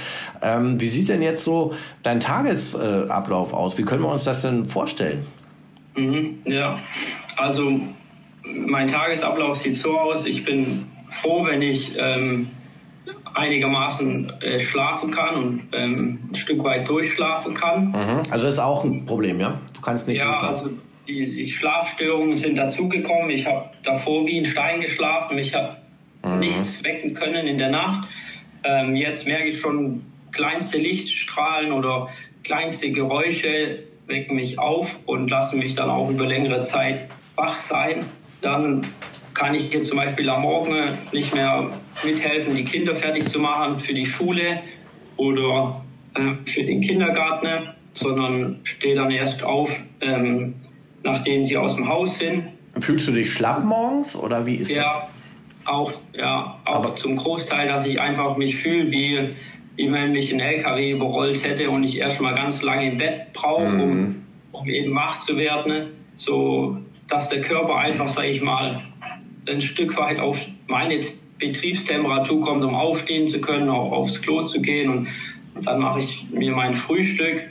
Ähm, 0.43 0.81
wie 0.81 0.89
sieht 0.89 1.09
denn 1.09 1.23
jetzt 1.23 1.45
so 1.45 1.75
dein 2.03 2.21
Tagesablauf 2.21 3.53
aus? 3.53 3.79
Wie 3.79 3.83
können 3.83 4.03
wir 4.03 4.11
uns 4.11 4.25
das 4.25 4.43
denn 4.43 4.65
vorstellen? 4.65 5.25
Mhm, 5.99 6.39
ja, 6.45 6.79
also 7.37 7.81
mein 8.45 8.87
Tagesablauf 8.87 9.61
sieht 9.61 9.77
so 9.77 9.99
aus. 9.99 10.27
Ich 10.27 10.45
bin 10.45 10.87
froh, 11.11 11.47
wenn 11.47 11.63
ich 11.63 11.95
ähm, 11.99 12.49
einigermaßen 13.35 14.33
äh, 14.41 14.61
schlafen 14.61 15.11
kann 15.11 15.35
und 15.35 15.63
ähm, 15.73 16.19
ein 16.31 16.35
Stück 16.35 16.63
weit 16.65 16.89
durchschlafen 16.89 17.55
kann. 17.55 17.89
Mhm. 17.89 18.23
Also 18.31 18.47
das 18.47 18.55
ist 18.55 18.59
auch 18.59 18.85
ein 18.85 19.05
Problem, 19.05 19.41
ja? 19.41 19.61
Du 19.75 19.81
kannst 19.81 20.09
nicht 20.09 20.19
Ja, 20.19 20.31
also 20.31 20.71
die, 21.07 21.25
die, 21.25 21.51
Schlafstörungen 21.51 22.37
sind 22.37 22.57
dazugekommen. 22.57 23.31
Ich 23.31 23.47
habe 23.47 23.71
davor 23.83 24.27
wie 24.27 24.39
ein 24.39 24.47
Stein 24.47 24.81
geschlafen. 24.81 25.37
Mich 25.37 25.55
hat 25.55 25.79
mhm. 26.25 26.41
nichts 26.41 26.83
wecken 26.85 27.15
können 27.15 27.47
in 27.47 27.59
der 27.59 27.71
Nacht. 27.71 28.09
Ähm, 28.65 28.97
jetzt 28.97 29.27
merke 29.27 29.49
ich 29.49 29.59
schon 29.59 30.03
kleinste 30.33 30.79
Lichtstrahlen 30.79 31.73
oder 31.73 32.09
kleinste 32.45 32.91
Geräusche 32.91 33.81
wecken 34.09 34.37
mich 34.37 34.59
auf 34.59 34.99
und 35.07 35.29
lassen 35.31 35.59
mich 35.59 35.75
dann 35.75 35.91
auch 35.91 36.11
über 36.11 36.27
längere 36.27 36.63
Zeit 36.63 37.09
wach 37.37 37.59
sein. 37.59 38.07
Dann 38.41 38.81
kann 39.35 39.55
ich 39.55 39.73
jetzt 39.73 39.89
zum 39.89 39.99
Beispiel 39.99 40.29
am 40.29 40.43
Morgen 40.43 40.75
nicht 41.13 41.35
mehr 41.35 41.71
mithelfen, 42.05 42.57
die 42.57 42.65
Kinder 42.65 42.95
fertig 42.95 43.29
zu 43.29 43.39
machen 43.39 43.79
für 43.79 43.95
die 43.95 44.05
Schule 44.05 44.61
oder 45.17 45.85
äh, 46.15 46.45
für 46.45 46.65
den 46.65 46.81
Kindergarten, 46.81 47.69
sondern 47.95 48.61
stehe 48.65 48.97
dann 48.97 49.11
erst 49.11 49.43
auf, 49.43 49.79
ähm, 50.01 50.55
nachdem 51.05 51.45
sie 51.45 51.57
aus 51.57 51.77
dem 51.77 51.89
Haus 51.89 52.19
sind. 52.19 52.45
Fühlst 52.81 53.09
du 53.09 53.13
dich 53.13 53.31
schlapp 53.31 53.65
morgens 53.65 54.17
oder 54.17 54.47
wie 54.47 54.57
ist 54.57 54.71
ja, 54.71 54.83
das? 54.83 55.03
Auch, 55.67 55.93
ja, 56.15 56.59
auch 56.65 56.77
Aber 56.77 56.97
zum 56.97 57.17
Großteil, 57.17 57.69
dass 57.69 57.85
ich 57.85 58.01
einfach 58.01 58.37
mich 58.37 58.57
fühle, 58.57 58.91
wie, 58.91 59.35
wenn 59.79 60.13
mich 60.13 60.33
ein 60.33 60.41
LKW 60.41 60.93
überrollt 60.93 61.45
hätte 61.45 61.71
und 61.71 61.85
ich 61.85 61.99
erst 61.99 62.21
mal 62.21 62.35
ganz 62.35 62.63
lange 62.63 62.91
im 62.91 62.99
Bett 62.99 63.33
brauche, 63.33 63.69
mhm. 63.69 63.81
um, 63.81 64.23
um 64.53 64.69
eben 64.69 64.95
wach 64.95 65.21
zu 65.21 65.37
werden. 65.37 65.89
So, 66.17 66.79
dass 67.07 67.29
der 67.29 67.41
Körper 67.41 67.77
einfach, 67.77 68.11
sage 68.11 68.29
ich 68.29 68.43
mal, 68.43 68.83
ein 69.49 69.61
Stück 69.61 69.97
weit 69.97 70.19
auf 70.19 70.47
meine 70.67 71.01
Betriebstemperatur 71.39 72.41
kommt, 72.41 72.65
um 72.65 72.75
aufstehen 72.75 73.29
zu 73.29 73.41
können, 73.41 73.69
auch 73.69 73.93
aufs 73.93 74.21
Klo 74.21 74.47
zu 74.47 74.61
gehen. 74.61 74.91
Und, 74.91 75.09
und 75.55 75.67
dann 75.67 75.79
mache 75.79 76.01
ich 76.01 76.27
mir 76.31 76.53
mein 76.55 76.75
Frühstück. 76.75 77.45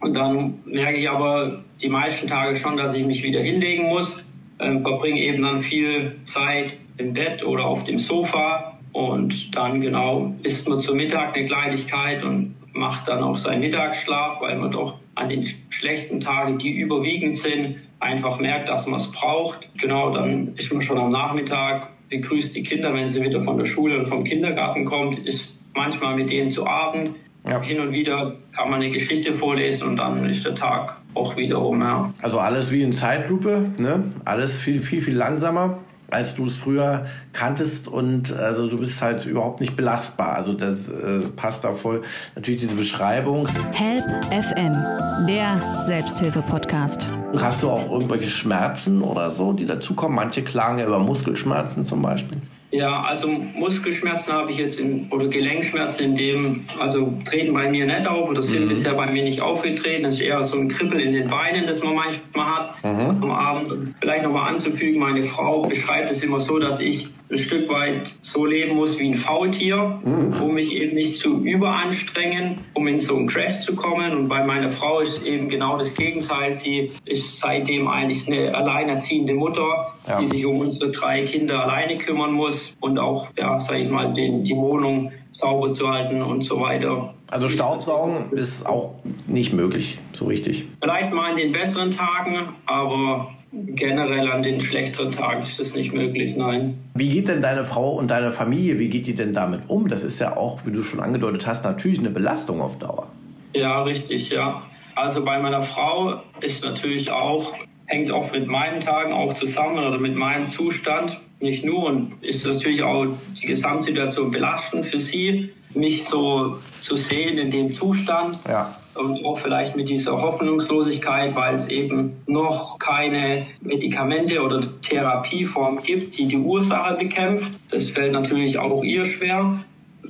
Und 0.00 0.16
dann 0.16 0.60
merke 0.64 0.98
ich 0.98 1.08
aber 1.08 1.64
die 1.80 1.88
meisten 1.88 2.26
Tage 2.26 2.56
schon, 2.56 2.76
dass 2.76 2.94
ich 2.94 3.06
mich 3.06 3.22
wieder 3.22 3.40
hinlegen 3.40 3.88
muss. 3.88 4.24
Ähm, 4.58 4.82
verbringe 4.82 5.20
eben 5.20 5.42
dann 5.42 5.60
viel 5.60 6.16
Zeit 6.24 6.74
im 6.96 7.12
Bett 7.12 7.44
oder 7.44 7.64
auf 7.66 7.84
dem 7.84 7.98
Sofa. 7.98 8.73
Und 8.94 9.56
dann 9.56 9.80
genau 9.80 10.32
isst 10.44 10.68
man 10.68 10.78
zum 10.78 10.96
Mittag 10.96 11.34
eine 11.34 11.46
Kleinigkeit 11.46 12.22
und 12.22 12.54
macht 12.72 13.08
dann 13.08 13.24
auch 13.24 13.36
seinen 13.36 13.58
Mittagsschlaf, 13.58 14.40
weil 14.40 14.56
man 14.56 14.70
doch 14.70 14.94
an 15.16 15.28
den 15.28 15.48
schlechten 15.68 16.20
Tagen, 16.20 16.58
die 16.58 16.70
überwiegend 16.70 17.36
sind, 17.36 17.76
einfach 17.98 18.38
merkt, 18.38 18.68
dass 18.68 18.86
man 18.86 19.00
es 19.00 19.10
braucht. 19.10 19.68
Genau, 19.78 20.14
dann 20.14 20.54
ist 20.54 20.72
man 20.72 20.80
schon 20.80 20.98
am 20.98 21.10
Nachmittag, 21.10 21.88
begrüßt 22.08 22.54
die 22.54 22.62
Kinder, 22.62 22.94
wenn 22.94 23.08
sie 23.08 23.20
wieder 23.20 23.42
von 23.42 23.58
der 23.58 23.64
Schule 23.64 23.98
und 23.98 24.06
vom 24.06 24.22
Kindergarten 24.22 24.84
kommt, 24.84 25.18
ist 25.26 25.58
manchmal 25.74 26.14
mit 26.14 26.30
denen 26.30 26.52
zu 26.52 26.64
Abend. 26.64 27.10
Ja. 27.48 27.60
Hin 27.62 27.80
und 27.80 27.90
wieder 27.90 28.36
kann 28.54 28.70
man 28.70 28.80
eine 28.80 28.90
Geschichte 28.90 29.32
vorlesen 29.32 29.88
und 29.88 29.96
dann 29.96 30.24
ist 30.30 30.46
der 30.46 30.54
Tag 30.54 30.98
auch 31.14 31.36
wieder 31.36 31.56
rum. 31.56 31.80
Ja. 31.80 32.14
Also 32.22 32.38
alles 32.38 32.70
wie 32.70 32.82
in 32.82 32.92
Zeitlupe, 32.92 33.72
ne? 33.76 34.08
alles 34.24 34.60
viel, 34.60 34.80
viel, 34.80 35.02
viel 35.02 35.16
langsamer 35.16 35.80
als 36.14 36.34
du 36.36 36.46
es 36.46 36.56
früher 36.56 37.06
kanntest 37.32 37.88
und 37.88 38.32
also 38.32 38.68
du 38.68 38.78
bist 38.78 39.02
halt 39.02 39.26
überhaupt 39.26 39.60
nicht 39.60 39.76
belastbar. 39.76 40.36
Also 40.36 40.52
das 40.52 40.88
äh, 40.88 41.20
passt 41.34 41.64
da 41.64 41.72
voll. 41.72 42.02
Natürlich 42.36 42.60
diese 42.60 42.76
Beschreibung. 42.76 43.48
Help 43.74 44.04
FM, 44.30 45.26
der 45.26 45.82
Selbsthilfe-Podcast. 45.82 47.08
Hast 47.36 47.62
du 47.62 47.70
auch 47.70 47.90
irgendwelche 47.90 48.30
Schmerzen 48.30 49.02
oder 49.02 49.30
so, 49.30 49.52
die 49.52 49.66
dazukommen? 49.66 50.14
Manche 50.14 50.42
klagen 50.42 50.78
ja 50.78 50.86
über 50.86 51.00
Muskelschmerzen 51.00 51.84
zum 51.84 52.00
Beispiel. 52.00 52.38
Ja, 52.74 53.02
also 53.02 53.28
Muskelschmerzen 53.28 54.32
habe 54.32 54.50
ich 54.50 54.58
jetzt 54.58 54.80
in, 54.80 55.06
oder 55.10 55.28
Gelenkschmerzen 55.28 56.06
in 56.06 56.16
dem, 56.16 56.64
also 56.80 57.12
treten 57.24 57.54
bei 57.54 57.70
mir 57.70 57.86
nicht 57.86 58.08
auf 58.08 58.28
oder 58.28 58.42
sind 58.42 58.64
mhm. 58.64 58.68
bisher 58.68 58.94
bei 58.94 59.06
mir 59.06 59.22
nicht 59.22 59.40
aufgetreten. 59.40 60.02
Das 60.02 60.16
ist 60.16 60.22
eher 60.22 60.42
so 60.42 60.58
ein 60.58 60.66
Kribbel 60.66 60.98
in 61.00 61.12
den 61.12 61.28
Beinen, 61.28 61.68
das 61.68 61.84
man 61.84 61.94
manchmal 61.94 62.46
hat 62.46 62.84
mhm. 62.84 63.22
am 63.22 63.30
Abend. 63.30 63.94
Vielleicht 64.00 64.24
nochmal 64.24 64.50
anzufügen, 64.50 64.98
meine 64.98 65.22
Frau 65.22 65.62
beschreibt 65.62 66.10
es 66.10 66.24
immer 66.24 66.40
so, 66.40 66.58
dass 66.58 66.80
ich 66.80 67.10
ein 67.30 67.38
Stück 67.38 67.68
weit 67.68 68.14
so 68.20 68.44
leben 68.44 68.76
muss 68.76 68.98
wie 68.98 69.08
ein 69.08 69.14
Faultier, 69.14 70.00
mhm. 70.04 70.42
um 70.42 70.54
mich 70.54 70.72
eben 70.74 70.94
nicht 70.94 71.18
zu 71.18 71.40
überanstrengen, 71.40 72.58
um 72.74 72.86
in 72.86 72.98
so 72.98 73.16
einen 73.16 73.26
Crash 73.28 73.60
zu 73.62 73.74
kommen. 73.74 74.14
Und 74.14 74.28
bei 74.28 74.44
meiner 74.44 74.68
Frau 74.68 75.00
ist 75.00 75.24
eben 75.26 75.48
genau 75.48 75.78
das 75.78 75.94
Gegenteil. 75.94 76.54
Sie 76.54 76.92
ist 77.04 77.40
seitdem 77.40 77.88
eigentlich 77.88 78.26
eine 78.28 78.54
alleinerziehende 78.54 79.34
Mutter, 79.34 79.94
ja. 80.06 80.20
die 80.20 80.26
sich 80.26 80.44
um 80.44 80.60
unsere 80.60 80.90
drei 80.90 81.22
Kinder 81.22 81.62
alleine 81.62 81.98
kümmern 81.98 82.32
muss 82.32 82.74
und 82.80 82.98
auch, 82.98 83.28
ja, 83.38 83.58
sag 83.58 83.78
ich 83.78 83.90
mal, 83.90 84.12
den, 84.12 84.44
die 84.44 84.54
Wohnung 84.54 85.12
sauber 85.32 85.72
zu 85.72 85.88
halten 85.88 86.22
und 86.22 86.42
so 86.42 86.60
weiter. 86.60 87.14
Also 87.30 87.48
Staubsaugen 87.48 88.30
ist 88.32 88.66
auch 88.66 88.94
nicht 89.26 89.52
möglich, 89.52 89.98
so 90.12 90.26
richtig. 90.26 90.66
Vielleicht 90.80 91.12
mal 91.12 91.30
in 91.30 91.36
den 91.36 91.52
besseren 91.52 91.90
Tagen, 91.90 92.54
aber 92.66 93.34
generell 93.54 94.30
an 94.30 94.42
den 94.42 94.60
schlechteren 94.60 95.12
Tagen 95.12 95.42
ist 95.42 95.58
das 95.58 95.74
nicht 95.74 95.92
möglich, 95.92 96.36
nein. 96.36 96.78
Wie 96.94 97.08
geht 97.08 97.28
denn 97.28 97.42
deine 97.42 97.64
Frau 97.64 97.96
und 97.96 98.10
deine 98.10 98.32
Familie, 98.32 98.78
wie 98.78 98.88
geht 98.88 99.06
die 99.06 99.14
denn 99.14 99.32
damit 99.32 99.62
um? 99.68 99.88
Das 99.88 100.02
ist 100.02 100.20
ja 100.20 100.36
auch, 100.36 100.64
wie 100.66 100.72
du 100.72 100.82
schon 100.82 101.00
angedeutet 101.00 101.46
hast, 101.46 101.64
natürlich 101.64 101.98
eine 101.98 102.10
Belastung 102.10 102.60
auf 102.60 102.78
Dauer. 102.78 103.08
Ja, 103.54 103.82
richtig, 103.82 104.30
ja. 104.30 104.62
Also 104.96 105.24
bei 105.24 105.40
meiner 105.40 105.62
Frau 105.62 106.22
ist 106.40 106.64
natürlich 106.64 107.10
auch, 107.10 107.52
hängt 107.86 108.10
oft 108.10 108.32
mit 108.32 108.46
meinen 108.46 108.80
Tagen 108.80 109.12
auch 109.12 109.34
zusammen 109.34 109.78
oder 109.78 109.98
mit 109.98 110.14
meinem 110.14 110.48
Zustand. 110.48 111.20
Nicht 111.40 111.64
nur 111.64 111.86
und 111.86 112.12
ist 112.22 112.46
natürlich 112.46 112.82
auch 112.82 113.06
die 113.40 113.46
Gesamtsituation 113.46 114.30
belastend 114.30 114.86
für 114.86 115.00
sie, 115.00 115.50
mich 115.74 116.04
so 116.04 116.58
zu 116.80 116.96
sehen 116.96 117.38
in 117.38 117.50
dem 117.50 117.74
Zustand. 117.74 118.38
Ja 118.48 118.76
und 118.96 119.24
auch 119.24 119.38
vielleicht 119.38 119.76
mit 119.76 119.88
dieser 119.88 120.20
Hoffnungslosigkeit, 120.20 121.34
weil 121.34 121.54
es 121.54 121.68
eben 121.68 122.22
noch 122.26 122.78
keine 122.78 123.46
Medikamente 123.60 124.40
oder 124.42 124.60
Therapieform 124.82 125.78
gibt, 125.82 126.18
die 126.18 126.26
die 126.26 126.36
Ursache 126.36 126.94
bekämpft. 126.94 127.52
Das 127.70 127.88
fällt 127.90 128.12
natürlich 128.12 128.58
auch 128.58 128.82
ihr 128.82 129.04
schwer. 129.04 129.64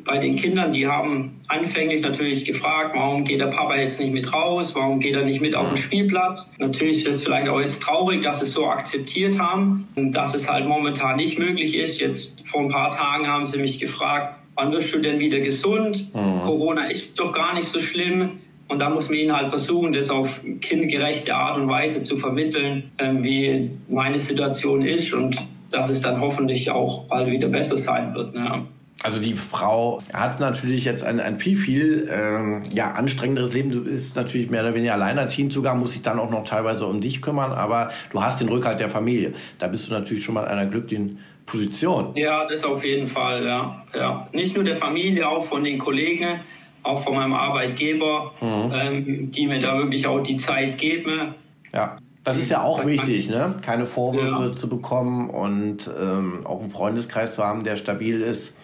Bei 0.04 0.18
den 0.18 0.36
Kindern, 0.36 0.72
die 0.72 0.86
haben 0.86 1.40
anfänglich 1.48 2.02
natürlich 2.02 2.44
gefragt, 2.44 2.94
warum 2.94 3.24
geht 3.24 3.40
der 3.40 3.46
Papa 3.46 3.76
jetzt 3.76 3.98
nicht 4.00 4.12
mit 4.12 4.32
raus, 4.34 4.74
warum 4.74 5.00
geht 5.00 5.14
er 5.14 5.24
nicht 5.24 5.40
mit 5.40 5.54
auf 5.54 5.68
den 5.68 5.78
Spielplatz. 5.78 6.52
Natürlich 6.58 6.98
ist 6.98 7.16
es 7.16 7.22
vielleicht 7.22 7.48
auch 7.48 7.60
jetzt 7.60 7.82
traurig, 7.82 8.22
dass 8.22 8.40
sie 8.40 8.44
es 8.44 8.52
so 8.52 8.66
akzeptiert 8.66 9.38
haben, 9.38 9.88
dass 9.96 10.34
es 10.34 10.50
halt 10.50 10.66
momentan 10.66 11.16
nicht 11.16 11.38
möglich 11.38 11.74
ist. 11.74 12.00
Jetzt 12.00 12.46
vor 12.46 12.60
ein 12.60 12.68
paar 12.68 12.90
Tagen 12.90 13.26
haben 13.26 13.46
sie 13.46 13.58
mich 13.58 13.78
gefragt, 13.78 14.36
wann 14.56 14.72
wirst 14.72 14.94
du 14.94 14.98
denn 14.98 15.18
wieder 15.18 15.40
gesund? 15.40 16.14
Mhm. 16.14 16.40
Corona 16.42 16.90
ist 16.90 17.18
doch 17.18 17.32
gar 17.32 17.54
nicht 17.54 17.68
so 17.68 17.78
schlimm. 17.78 18.40
Und 18.68 18.78
da 18.78 18.88
muss 18.88 19.08
man 19.08 19.18
ihnen 19.18 19.36
halt 19.36 19.48
versuchen, 19.48 19.92
das 19.92 20.10
auf 20.10 20.40
kindgerechte 20.60 21.34
Art 21.34 21.58
und 21.58 21.68
Weise 21.68 22.02
zu 22.02 22.16
vermitteln, 22.16 22.90
ähm, 22.98 23.22
wie 23.22 23.70
meine 23.88 24.18
Situation 24.18 24.82
ist 24.82 25.12
und 25.12 25.36
dass 25.70 25.90
es 25.90 26.00
dann 26.00 26.20
hoffentlich 26.20 26.70
auch 26.70 27.06
bald 27.08 27.30
wieder 27.30 27.48
besser 27.48 27.76
sein 27.76 28.14
wird. 28.14 28.34
Ne? 28.34 28.66
Also 29.02 29.20
die 29.20 29.34
Frau 29.34 30.02
hat 30.14 30.40
natürlich 30.40 30.86
jetzt 30.86 31.04
ein, 31.04 31.20
ein 31.20 31.36
viel, 31.36 31.56
viel 31.56 32.08
ähm, 32.10 32.62
ja, 32.72 32.92
anstrengenderes 32.92 33.52
Leben. 33.52 33.70
Du 33.70 33.84
bist 33.84 34.16
natürlich 34.16 34.48
mehr 34.48 34.62
oder 34.62 34.74
weniger 34.74 34.94
alleinerziehend 34.94 35.52
sogar, 35.52 35.74
muss 35.74 35.92
sich 35.92 36.02
dann 36.02 36.18
auch 36.18 36.30
noch 36.30 36.46
teilweise 36.46 36.86
um 36.86 37.02
dich 37.02 37.20
kümmern, 37.20 37.52
aber 37.52 37.90
du 38.12 38.22
hast 38.22 38.40
den 38.40 38.48
Rückhalt 38.48 38.80
der 38.80 38.88
Familie. 38.88 39.34
Da 39.58 39.66
bist 39.66 39.88
du 39.88 39.92
natürlich 39.92 40.24
schon 40.24 40.34
mal 40.34 40.44
in 40.44 40.48
einer 40.48 40.66
glücklichen 40.66 41.18
Position. 41.44 42.12
Ja, 42.14 42.46
das 42.48 42.64
auf 42.64 42.82
jeden 42.82 43.06
Fall, 43.06 43.44
ja. 43.44 43.84
ja. 43.94 44.28
Nicht 44.32 44.54
nur 44.54 44.64
der 44.64 44.76
Familie, 44.76 45.28
auch 45.28 45.44
von 45.44 45.64
den 45.64 45.78
Kollegen 45.78 46.40
auch 46.84 47.02
von 47.02 47.14
meinem 47.14 47.34
Arbeitgeber, 47.34 48.32
mhm. 48.40 48.72
ähm, 48.72 49.30
die 49.30 49.46
mir 49.46 49.60
da 49.60 49.76
wirklich 49.78 50.06
auch 50.06 50.20
die 50.20 50.36
Zeit 50.36 50.78
geben. 50.78 51.34
Ja. 51.72 51.98
Das 52.22 52.38
ist 52.38 52.50
ja 52.50 52.62
auch 52.62 52.86
wichtig, 52.86 53.28
ne? 53.28 53.54
keine 53.60 53.84
Vorwürfe 53.84 54.46
ja. 54.48 54.56
zu 54.56 54.66
bekommen 54.66 55.28
und 55.28 55.90
ähm, 56.00 56.46
auch 56.46 56.60
einen 56.60 56.70
Freundeskreis 56.70 57.34
zu 57.34 57.44
haben, 57.44 57.64
der 57.64 57.76
stabil 57.76 58.22
ist, 58.22 58.54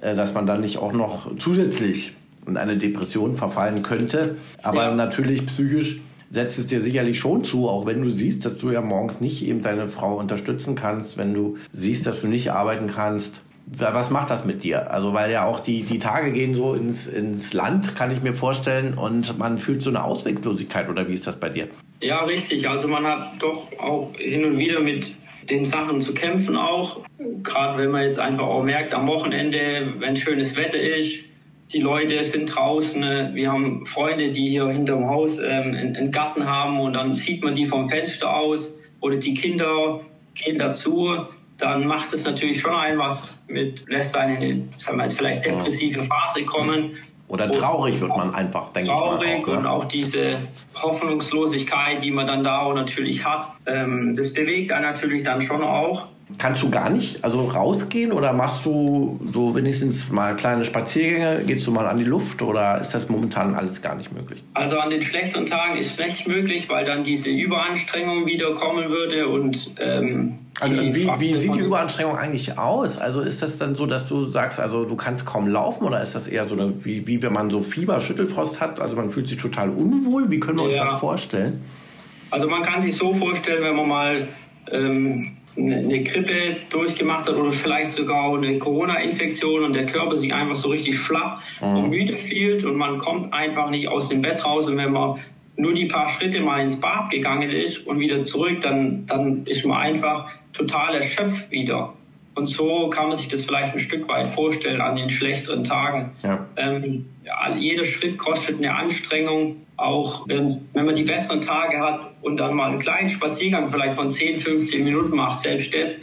äh, 0.00 0.14
dass 0.14 0.32
man 0.32 0.46
dann 0.46 0.62
nicht 0.62 0.78
auch 0.78 0.94
noch 0.94 1.36
zusätzlich 1.36 2.14
in 2.46 2.56
eine 2.56 2.78
Depression 2.78 3.36
verfallen 3.36 3.82
könnte. 3.82 4.38
Aber 4.62 4.84
ja. 4.84 4.94
natürlich 4.94 5.44
psychisch 5.44 6.00
setzt 6.30 6.58
es 6.58 6.66
dir 6.66 6.80
sicherlich 6.80 7.18
schon 7.18 7.44
zu, 7.44 7.68
auch 7.68 7.84
wenn 7.84 8.00
du 8.00 8.08
siehst, 8.08 8.46
dass 8.46 8.56
du 8.56 8.70
ja 8.70 8.80
morgens 8.80 9.20
nicht 9.20 9.46
eben 9.46 9.60
deine 9.60 9.88
Frau 9.88 10.16
unterstützen 10.16 10.74
kannst, 10.74 11.18
wenn 11.18 11.34
du 11.34 11.58
siehst, 11.72 12.06
dass 12.06 12.22
du 12.22 12.26
nicht 12.26 12.52
arbeiten 12.52 12.86
kannst 12.86 13.42
was 13.66 14.10
macht 14.10 14.30
das 14.30 14.44
mit 14.44 14.62
dir? 14.62 14.90
Also, 14.90 15.14
weil 15.14 15.30
ja 15.30 15.44
auch 15.46 15.60
die, 15.60 15.82
die 15.82 15.98
Tage 15.98 16.32
gehen 16.32 16.54
so 16.54 16.74
ins, 16.74 17.06
ins 17.06 17.52
Land, 17.52 17.96
kann 17.96 18.10
ich 18.10 18.22
mir 18.22 18.34
vorstellen, 18.34 18.94
und 18.94 19.38
man 19.38 19.58
fühlt 19.58 19.82
so 19.82 19.90
eine 19.90 20.04
Ausweglosigkeit, 20.04 20.88
oder 20.88 21.08
wie 21.08 21.14
ist 21.14 21.26
das 21.26 21.40
bei 21.40 21.48
dir? 21.48 21.68
Ja, 22.02 22.24
richtig. 22.24 22.68
Also, 22.68 22.88
man 22.88 23.06
hat 23.06 23.40
doch 23.40 23.68
auch 23.78 24.12
hin 24.16 24.44
und 24.44 24.58
wieder 24.58 24.80
mit 24.80 25.14
den 25.50 25.64
Sachen 25.64 26.00
zu 26.00 26.14
kämpfen 26.14 26.56
auch. 26.56 27.00
Gerade 27.42 27.78
wenn 27.78 27.90
man 27.90 28.02
jetzt 28.02 28.18
einfach 28.18 28.44
auch 28.44 28.62
merkt, 28.62 28.94
am 28.94 29.06
Wochenende, 29.06 29.94
wenn 29.98 30.16
schönes 30.16 30.56
Wetter 30.56 30.80
ist, 30.80 31.20
die 31.72 31.80
Leute 31.80 32.22
sind 32.22 32.46
draußen. 32.46 33.34
Wir 33.34 33.50
haben 33.50 33.84
Freunde, 33.84 34.30
die 34.30 34.48
hier 34.48 34.68
hinterm 34.68 35.08
Haus 35.08 35.38
ähm, 35.38 35.74
einen 35.74 36.10
Garten 36.10 36.46
haben 36.46 36.80
und 36.80 36.94
dann 36.94 37.12
sieht 37.12 37.42
man 37.42 37.54
die 37.54 37.66
vom 37.66 37.88
Fenster 37.88 38.34
aus 38.34 38.74
oder 39.00 39.16
die 39.16 39.34
Kinder 39.34 40.00
gehen 40.34 40.58
dazu 40.58 41.26
dann 41.58 41.86
macht 41.86 42.12
es 42.12 42.24
natürlich 42.24 42.60
schon 42.60 42.74
ein 42.74 42.98
was 42.98 43.40
mit, 43.48 43.88
lässt 43.88 44.16
einen 44.16 44.42
in 44.42 44.68
wir, 44.78 45.10
vielleicht 45.10 45.44
depressive 45.44 46.02
Phase 46.02 46.44
kommen. 46.44 46.96
Oder 47.26 47.50
traurig 47.50 48.00
wird 48.00 48.14
man 48.16 48.34
einfach, 48.34 48.70
denke 48.70 48.90
ich 48.90 48.96
mal. 48.96 49.16
Traurig 49.16 49.46
und 49.46 49.66
auch 49.66 49.86
diese 49.86 50.38
Hoffnungslosigkeit, 50.74 52.02
die 52.02 52.10
man 52.10 52.26
dann 52.26 52.44
da 52.44 52.60
auch 52.60 52.74
natürlich 52.74 53.24
hat. 53.24 53.48
Ähm, 53.66 54.14
das 54.14 54.32
bewegt 54.32 54.70
einen 54.72 54.84
natürlich 54.84 55.22
dann 55.22 55.40
schon 55.40 55.62
auch. 55.62 56.08
Kannst 56.38 56.62
du 56.62 56.70
gar 56.70 56.90
nicht 56.90 57.22
also 57.22 57.46
rausgehen 57.46 58.10
oder 58.12 58.32
machst 58.32 58.64
du 58.64 59.20
so 59.24 59.54
wenigstens 59.54 60.10
mal 60.10 60.36
kleine 60.36 60.64
Spaziergänge? 60.64 61.42
Gehst 61.46 61.66
du 61.66 61.70
mal 61.70 61.86
an 61.86 61.98
die 61.98 62.04
Luft 62.04 62.40
oder 62.42 62.80
ist 62.80 62.94
das 62.94 63.08
momentan 63.08 63.54
alles 63.54 63.82
gar 63.82 63.94
nicht 63.94 64.12
möglich? 64.12 64.42
Also 64.54 64.78
an 64.78 64.90
den 64.90 65.02
schlechteren 65.02 65.46
Tagen 65.46 65.76
ist 65.76 65.98
es 65.98 66.06
nicht 66.06 66.26
möglich, 66.26 66.68
weil 66.68 66.84
dann 66.84 67.04
diese 67.04 67.30
Überanstrengung 67.30 68.26
wieder 68.26 68.54
kommen 68.54 68.88
würde 68.88 69.28
und 69.28 69.72
ähm, 69.78 70.38
Also, 70.60 70.76
wie, 70.76 71.10
wie 71.18 71.40
sieht 71.40 71.54
die 71.56 71.60
Überanstrengung 71.60 72.16
eigentlich 72.16 72.56
aus? 72.58 72.96
Also 72.96 73.20
ist 73.20 73.42
das 73.42 73.58
dann 73.58 73.74
so, 73.74 73.86
dass 73.86 74.08
du 74.08 74.24
sagst, 74.24 74.60
also 74.60 74.84
du 74.84 74.94
kannst 74.94 75.26
kaum 75.26 75.48
laufen 75.48 75.84
oder 75.84 76.00
ist 76.00 76.14
das 76.14 76.28
eher 76.28 76.46
so, 76.46 76.54
eine, 76.54 76.84
wie, 76.84 77.06
wie 77.06 77.20
wenn 77.22 77.32
man 77.32 77.50
so 77.50 77.60
Fieber, 77.60 78.00
Schüttelfrost 78.00 78.60
hat, 78.60 78.80
also 78.80 78.94
man 78.94 79.10
fühlt 79.10 79.26
sich 79.26 79.38
total 79.38 79.70
unwohl? 79.70 80.30
Wie 80.30 80.38
können 80.38 80.58
wir 80.58 80.64
uns 80.64 80.76
ja. 80.76 80.84
das 80.84 81.00
vorstellen? 81.00 81.60
Also 82.30 82.48
man 82.48 82.62
kann 82.62 82.80
sich 82.80 82.96
so 82.96 83.12
vorstellen, 83.12 83.64
wenn 83.64 83.74
man 83.74 83.88
mal 83.88 84.28
ähm, 84.70 85.36
eine 85.56 86.02
Grippe 86.02 86.56
durchgemacht 86.70 87.28
hat 87.28 87.34
oder 87.34 87.52
vielleicht 87.52 87.92
sogar 87.92 88.36
eine 88.36 88.58
Corona-Infektion 88.58 89.64
und 89.64 89.74
der 89.74 89.86
Körper 89.86 90.16
sich 90.16 90.32
einfach 90.32 90.56
so 90.56 90.68
richtig 90.68 90.98
schlapp 90.98 91.40
mhm. 91.60 91.76
und 91.76 91.90
müde 91.90 92.16
fühlt 92.16 92.64
und 92.64 92.76
man 92.76 92.98
kommt 92.98 93.32
einfach 93.32 93.70
nicht 93.70 93.88
aus 93.88 94.08
dem 94.08 94.22
Bett 94.22 94.44
raus 94.44 94.66
und 94.68 94.76
wenn 94.76 94.92
man 94.92 95.18
nur 95.56 95.72
die 95.72 95.86
paar 95.86 96.08
Schritte 96.08 96.40
mal 96.40 96.60
ins 96.60 96.80
Bad 96.80 97.10
gegangen 97.10 97.50
ist 97.50 97.86
und 97.86 98.00
wieder 98.00 98.22
zurück, 98.24 98.60
dann, 98.62 99.06
dann 99.06 99.46
ist 99.46 99.64
man 99.64 99.78
einfach 99.78 100.28
total 100.54 100.94
erschöpft 100.94 101.50
wieder. 101.50 101.92
Und 102.34 102.46
so 102.46 102.88
kann 102.88 103.08
man 103.08 103.16
sich 103.16 103.28
das 103.28 103.44
vielleicht 103.44 103.74
ein 103.74 103.80
Stück 103.80 104.08
weit 104.08 104.26
vorstellen 104.28 104.80
an 104.80 104.96
den 104.96 105.08
schlechteren 105.08 105.62
Tagen. 105.62 106.12
Ja. 106.22 106.46
Ähm, 106.56 107.06
ja, 107.24 107.54
jeder 107.56 107.84
Schritt 107.84 108.18
kostet 108.18 108.58
eine 108.58 108.74
Anstrengung, 108.74 109.66
auch 109.76 110.26
wenn, 110.26 110.52
wenn 110.72 110.84
man 110.84 110.94
die 110.94 111.04
besseren 111.04 111.40
Tage 111.40 111.78
hat 111.78 112.12
und 112.22 112.38
dann 112.38 112.54
mal 112.54 112.70
einen 112.70 112.80
kleinen 112.80 113.08
Spaziergang 113.08 113.70
vielleicht 113.70 113.94
von 113.94 114.10
10, 114.10 114.40
15 114.40 114.82
Minuten 114.82 115.14
macht, 115.16 115.40
selbst 115.40 115.72
das 115.74 115.94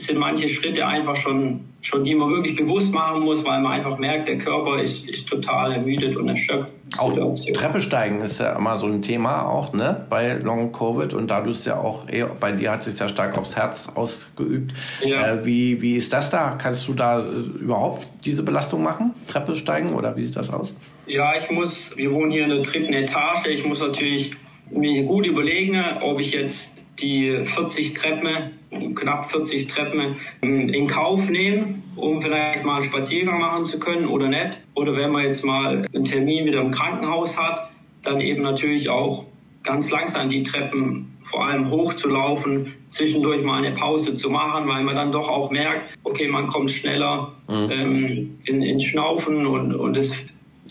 sind 0.00 0.18
manche 0.18 0.48
Schritte 0.48 0.86
einfach 0.86 1.16
schon, 1.16 1.60
schon, 1.82 2.04
die 2.04 2.14
man 2.14 2.30
wirklich 2.30 2.56
bewusst 2.56 2.92
machen 2.92 3.22
muss, 3.22 3.44
weil 3.44 3.60
man 3.60 3.72
einfach 3.72 3.98
merkt, 3.98 4.28
der 4.28 4.38
Körper 4.38 4.80
ist, 4.80 5.08
ist 5.08 5.28
total 5.28 5.72
ermüdet 5.72 6.16
und 6.16 6.28
erschöpft. 6.28 6.72
Auch 6.98 7.12
Treppe 7.54 7.80
steigen 7.80 8.20
ist 8.20 8.40
ja 8.40 8.56
immer 8.56 8.78
so 8.78 8.86
ein 8.86 9.00
Thema 9.02 9.46
auch, 9.46 9.72
ne, 9.72 10.06
bei 10.10 10.34
Long 10.34 10.72
Covid 10.72 11.14
und 11.14 11.30
da 11.30 11.40
du 11.40 11.50
es 11.50 11.64
ja 11.64 11.78
auch, 11.78 12.08
eh, 12.08 12.24
bei 12.38 12.52
dir 12.52 12.72
hat 12.72 12.80
es 12.80 12.86
sich 12.86 12.98
ja 12.98 13.08
stark 13.08 13.38
aufs 13.38 13.56
Herz 13.56 13.88
ausgeübt. 13.94 14.74
Ja. 15.04 15.34
Äh, 15.34 15.44
wie, 15.44 15.80
wie 15.80 15.96
ist 15.96 16.12
das 16.12 16.30
da? 16.30 16.56
Kannst 16.60 16.88
du 16.88 16.94
da 16.94 17.20
äh, 17.20 17.22
überhaupt 17.60 18.06
diese 18.24 18.42
Belastung 18.42 18.82
machen? 18.82 19.14
Treppe 19.26 19.54
steigen 19.54 19.94
oder 19.94 20.16
wie 20.16 20.22
sieht 20.22 20.36
das 20.36 20.50
aus? 20.50 20.74
Ja, 21.06 21.32
ich 21.36 21.50
muss, 21.50 21.90
wir 21.96 22.10
wohnen 22.12 22.30
hier 22.30 22.44
in 22.44 22.50
der 22.50 22.62
dritten 22.62 22.92
Etage, 22.92 23.46
ich 23.46 23.64
muss 23.64 23.80
natürlich 23.80 24.32
mir 24.70 25.02
gut 25.04 25.26
überlegen, 25.26 25.82
ob 26.00 26.20
ich 26.20 26.32
jetzt 26.32 26.79
die 27.00 27.44
40 27.44 27.94
Treppen, 27.94 28.94
knapp 28.94 29.30
40 29.30 29.68
Treppen 29.68 30.16
in 30.40 30.86
Kauf 30.86 31.28
nehmen, 31.28 31.82
um 31.96 32.20
vielleicht 32.20 32.64
mal 32.64 32.76
einen 32.76 32.84
Spaziergang 32.84 33.40
machen 33.40 33.64
zu 33.64 33.78
können 33.78 34.06
oder 34.06 34.28
nicht. 34.28 34.58
Oder 34.74 34.96
wenn 34.96 35.10
man 35.10 35.24
jetzt 35.24 35.44
mal 35.44 35.86
einen 35.92 36.04
Termin 36.04 36.46
wieder 36.46 36.60
im 36.60 36.70
Krankenhaus 36.70 37.38
hat, 37.38 37.70
dann 38.02 38.20
eben 38.20 38.42
natürlich 38.42 38.88
auch 38.88 39.26
ganz 39.62 39.90
langsam 39.90 40.30
die 40.30 40.42
Treppen 40.42 41.16
vor 41.22 41.46
allem 41.46 41.70
hochzulaufen, 41.70 42.74
zwischendurch 42.88 43.42
mal 43.42 43.62
eine 43.62 43.74
Pause 43.74 44.16
zu 44.16 44.30
machen, 44.30 44.66
weil 44.68 44.82
man 44.82 44.96
dann 44.96 45.12
doch 45.12 45.28
auch 45.28 45.50
merkt, 45.50 45.96
okay, 46.02 46.28
man 46.28 46.46
kommt 46.46 46.70
schneller 46.70 47.32
mhm. 47.48 47.70
ähm, 47.70 48.38
in, 48.44 48.62
ins 48.62 48.84
Schnaufen 48.84 49.46
und, 49.46 49.74
und 49.74 49.96
es 49.96 50.12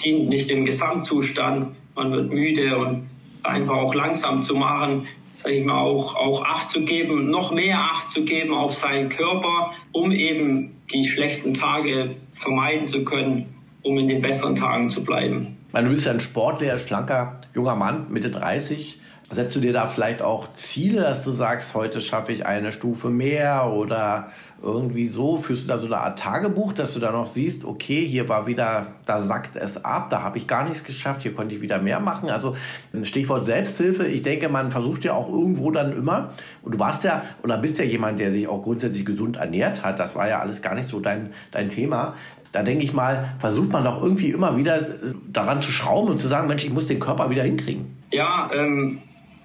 dient 0.03 0.29
nicht 0.29 0.49
dem 0.49 0.65
Gesamtzustand. 0.65 1.75
Man 1.95 2.11
wird 2.11 2.31
müde 2.31 2.77
und 2.77 3.09
einfach 3.43 3.75
auch 3.75 3.93
langsam 3.93 4.43
zu 4.43 4.55
machen, 4.55 5.07
sage 5.41 5.55
ich 5.55 5.65
mal, 5.65 5.79
auch, 5.79 6.15
auch 6.15 6.43
Acht 6.45 6.69
zu 6.69 6.81
geben, 6.81 7.29
noch 7.29 7.51
mehr 7.51 7.79
Acht 7.79 8.09
zu 8.09 8.25
geben 8.25 8.53
auf 8.53 8.75
seinen 8.75 9.09
Körper, 9.09 9.71
um 9.91 10.11
eben 10.11 10.75
die 10.91 11.05
schlechten 11.05 11.53
Tage 11.53 12.15
vermeiden 12.33 12.87
zu 12.87 13.05
können, 13.05 13.53
um 13.83 13.97
in 13.97 14.07
den 14.07 14.21
besseren 14.21 14.55
Tagen 14.55 14.89
zu 14.89 15.03
bleiben. 15.03 15.57
du 15.73 15.89
bist 15.89 16.05
ja 16.05 16.11
ein 16.11 16.19
sportlicher, 16.19 16.77
schlanker, 16.77 17.39
junger 17.53 17.75
Mann, 17.75 18.07
Mitte 18.11 18.31
30. 18.31 18.99
Setzt 19.31 19.55
du 19.55 19.59
dir 19.59 19.73
da 19.73 19.85
vielleicht 19.85 20.23
auch 20.23 20.49
Ziele, 20.53 21.01
dass 21.01 21.23
du 21.23 21.29
sagst, 21.29 21.75
heute 21.75 22.01
schaffe 22.01 22.31
ich 22.31 22.47
eine 22.47 22.71
Stufe 22.71 23.09
mehr 23.09 23.71
oder 23.71 24.31
irgendwie 24.63 25.07
so? 25.07 25.37
Führst 25.37 25.65
du 25.65 25.67
da 25.67 25.77
so 25.77 25.85
eine 25.85 25.99
Art 25.99 26.17
Tagebuch, 26.17 26.73
dass 26.73 26.95
du 26.95 26.99
da 26.99 27.11
noch 27.11 27.27
siehst, 27.27 27.63
okay, 27.63 28.03
hier 28.07 28.27
war 28.27 28.47
wieder, 28.47 28.87
da 29.05 29.21
sackt 29.21 29.55
es 29.55 29.85
ab, 29.85 30.09
da 30.09 30.23
habe 30.23 30.39
ich 30.39 30.47
gar 30.47 30.63
nichts 30.63 30.83
geschafft, 30.83 31.21
hier 31.21 31.35
konnte 31.35 31.53
ich 31.53 31.61
wieder 31.61 31.77
mehr 31.79 31.99
machen. 31.99 32.31
Also 32.31 32.55
Stichwort 33.03 33.45
Selbsthilfe, 33.45 34.07
ich 34.07 34.23
denke, 34.23 34.49
man 34.49 34.71
versucht 34.71 35.05
ja 35.05 35.13
auch 35.13 35.29
irgendwo 35.29 35.69
dann 35.69 35.95
immer, 35.95 36.31
und 36.63 36.73
du 36.73 36.79
warst 36.79 37.03
ja 37.03 37.21
oder 37.43 37.59
bist 37.59 37.77
ja 37.77 37.85
jemand, 37.85 38.19
der 38.19 38.31
sich 38.31 38.47
auch 38.47 38.63
grundsätzlich 38.63 39.05
gesund 39.05 39.37
ernährt 39.37 39.83
hat, 39.83 39.99
das 39.99 40.15
war 40.15 40.27
ja 40.27 40.39
alles 40.39 40.63
gar 40.63 40.73
nicht 40.73 40.89
so 40.89 40.99
dein, 40.99 41.33
dein 41.51 41.69
Thema 41.69 42.15
da 42.51 42.63
denke 42.63 42.83
ich 42.83 42.93
mal, 42.93 43.35
versucht 43.37 43.71
man 43.71 43.83
doch 43.83 44.01
irgendwie 44.01 44.31
immer 44.31 44.57
wieder 44.57 44.81
äh, 44.81 45.13
daran 45.31 45.61
zu 45.61 45.71
schrauben 45.71 46.09
und 46.09 46.19
zu 46.19 46.27
sagen, 46.27 46.47
Mensch, 46.47 46.63
ich 46.63 46.73
muss 46.73 46.87
den 46.87 46.99
Körper 46.99 47.29
wieder 47.29 47.43
hinkriegen. 47.43 47.95
Ja, 48.11 48.49
ähm, 48.51 49.03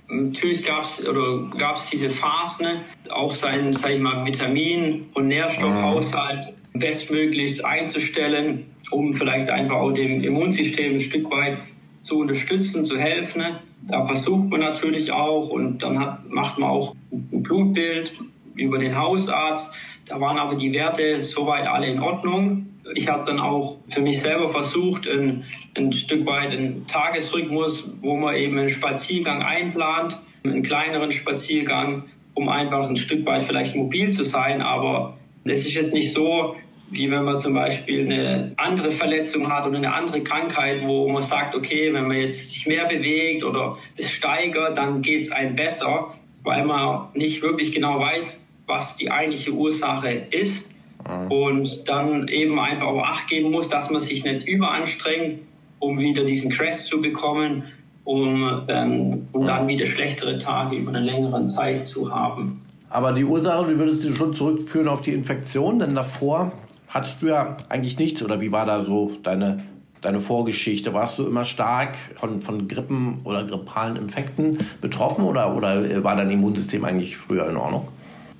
Natürlich 0.09 0.63
gab 0.65 0.85
es 0.85 1.07
oder 1.07 1.51
diese 1.91 2.11
Phasen, 2.11 2.67
ne? 2.67 2.81
auch 3.11 3.35
seinen, 3.35 3.73
sag 3.73 3.93
ich 3.93 4.01
mal, 4.01 4.25
Vitamin- 4.25 5.07
und 5.15 5.29
Nährstoffhaushalt 5.29 6.53
mhm. 6.73 6.79
bestmöglichst 6.79 7.65
einzustellen, 7.65 8.67
um 8.91 9.13
vielleicht 9.13 9.49
einfach 9.49 9.77
auch 9.77 9.93
dem 9.93 10.23
Immunsystem 10.23 10.95
ein 10.95 11.01
Stück 11.01 11.31
weit 11.31 11.59
zu 12.03 12.19
unterstützen, 12.19 12.85
zu 12.85 12.99
helfen. 12.99 13.41
Ne? 13.41 13.61
Da 13.87 14.05
versucht 14.05 14.51
man 14.51 14.61
natürlich 14.61 15.11
auch 15.11 15.49
und 15.49 15.83
dann 15.83 15.99
hat, 15.99 16.29
macht 16.29 16.59
man 16.59 16.69
auch 16.69 16.95
ein 17.11 17.43
Blutbild 17.43 18.13
über 18.57 18.79
den 18.79 18.97
Hausarzt. 18.97 19.75
Da 20.07 20.21
waren 20.21 20.39
aber 20.39 20.55
die 20.55 20.73
Werte 20.73 21.23
soweit 21.23 21.67
alle 21.67 21.87
in 21.87 22.01
Ordnung 22.01 22.74
ich 22.95 23.09
habe 23.09 23.25
dann 23.27 23.41
auch 23.41 23.79
für 23.89 24.01
mich 24.01 24.21
selber 24.21 24.49
versucht, 24.49 25.09
ein, 25.09 25.45
ein 25.75 25.93
Stück 25.93 26.27
weit 26.27 26.53
einen 26.53 26.87
Tagesrhythmus, 26.87 27.89
wo 28.01 28.17
man 28.17 28.37
eben 28.37 28.59
einen 28.59 28.69
Spaziergang 28.69 29.43
einplant, 29.43 30.19
einen 30.45 30.63
kleineren 30.63 31.11
Spaziergang, 31.11 32.05
um 32.35 32.49
einfach 32.49 32.89
ein 32.89 32.97
Stück 32.97 33.25
weit 33.27 33.43
vielleicht 33.43 33.75
mobil 33.75 34.11
zu 34.11 34.25
sein. 34.25 34.63
Aber 34.63 35.17
es 35.45 35.67
ist 35.67 35.75
jetzt 35.75 35.95
nicht 35.95 36.13
so, 36.13 36.57
wie 36.91 37.11
wenn 37.11 37.25
man 37.25 37.39
zum 37.39 37.55
Beispiel 37.55 38.05
eine 38.05 38.53
andere 38.57 38.91
Verletzung 38.91 39.51
hat 39.51 39.67
oder 39.67 39.79
eine 39.79 39.93
andere 39.93 40.23
Krankheit, 40.23 40.83
wo 40.87 41.09
man 41.09 41.23
sagt, 41.23 41.55
okay, 41.55 41.93
wenn 41.93 42.07
man 42.07 42.19
jetzt 42.19 42.51
sich 42.51 42.67
mehr 42.67 42.87
bewegt 42.87 43.43
oder 43.43 43.79
das 43.97 44.11
steigert, 44.11 44.77
dann 44.77 45.03
geht 45.03 45.23
es 45.23 45.33
einem 45.33 45.57
besser, 45.57 46.15
weil 46.43 46.65
man 46.65 47.09
nicht 47.15 47.43
wirklich 47.43 47.73
genau 47.73 47.99
weiß, 47.99 48.45
was 48.67 48.97
die 48.97 49.11
eigentliche 49.11 49.53
Ursache 49.53 50.11
ist. 50.31 50.74
Mhm. 51.09 51.31
Und 51.31 51.89
dann 51.89 52.29
eben 52.29 52.59
einfach 52.59 52.87
auch 52.87 53.03
Acht 53.03 53.29
geben 53.29 53.51
muss, 53.51 53.69
dass 53.69 53.91
man 53.91 54.01
sich 54.01 54.25
nicht 54.25 54.47
überanstrengt, 54.47 55.41
um 55.79 55.99
wieder 55.99 56.25
diesen 56.25 56.51
Crash 56.51 56.87
zu 56.87 57.01
bekommen, 57.01 57.65
um, 58.05 58.63
ähm, 58.69 59.29
um 59.33 59.47
dann 59.47 59.67
wieder 59.69 59.87
schlechtere 59.87 60.39
Tage 60.39 60.77
über 60.77 60.91
eine 60.91 61.01
längere 61.01 61.47
Zeit 61.47 61.87
zu 61.87 62.15
haben. 62.15 62.61
Aber 62.91 63.13
die 63.13 63.25
Ursache, 63.25 63.69
die 63.69 63.79
würdest 63.79 64.05
du 64.05 64.13
schon 64.13 64.35
zurückführen 64.35 64.89
auf 64.89 65.01
die 65.03 65.13
Infektion, 65.13 65.79
denn 65.81 65.95
davor 65.95 66.53
hattest 66.89 67.23
du 67.23 67.27
ja 67.27 67.57
eigentlich 67.69 67.99
nichts 67.99 68.23
oder 68.23 68.41
wie 68.41 68.53
war 68.53 68.67
da 68.67 68.81
so 68.81 69.11
deine, 69.23 69.65
deine 70.01 70.21
Vorgeschichte? 70.21 70.95
Warst 70.95 71.19
du 71.19 71.27
immer 71.27 71.45
stark 71.45 71.97
von, 72.15 72.41
von 72.41 72.69
Grippen 72.69 73.21
oder 73.25 73.45
grippalen 73.45 73.97
Infekten 73.97 74.59
betroffen 74.81 75.25
oder, 75.25 75.57
oder 75.57 76.05
war 76.05 76.15
dein 76.15 76.31
Immunsystem 76.31 76.85
eigentlich 76.85 77.17
früher 77.17 77.49
in 77.49 77.57
Ordnung? 77.57 77.89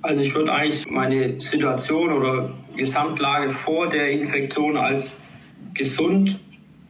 Also 0.05 0.21
ich 0.21 0.35
würde 0.35 0.53
eigentlich 0.53 0.87
meine 0.87 1.41
Situation 1.41 2.11
oder 2.11 2.51
Gesamtlage 2.77 3.49
vor 3.49 3.89
der 3.89 4.11
Infektion 4.11 4.77
als 4.77 5.17
gesund 5.73 6.39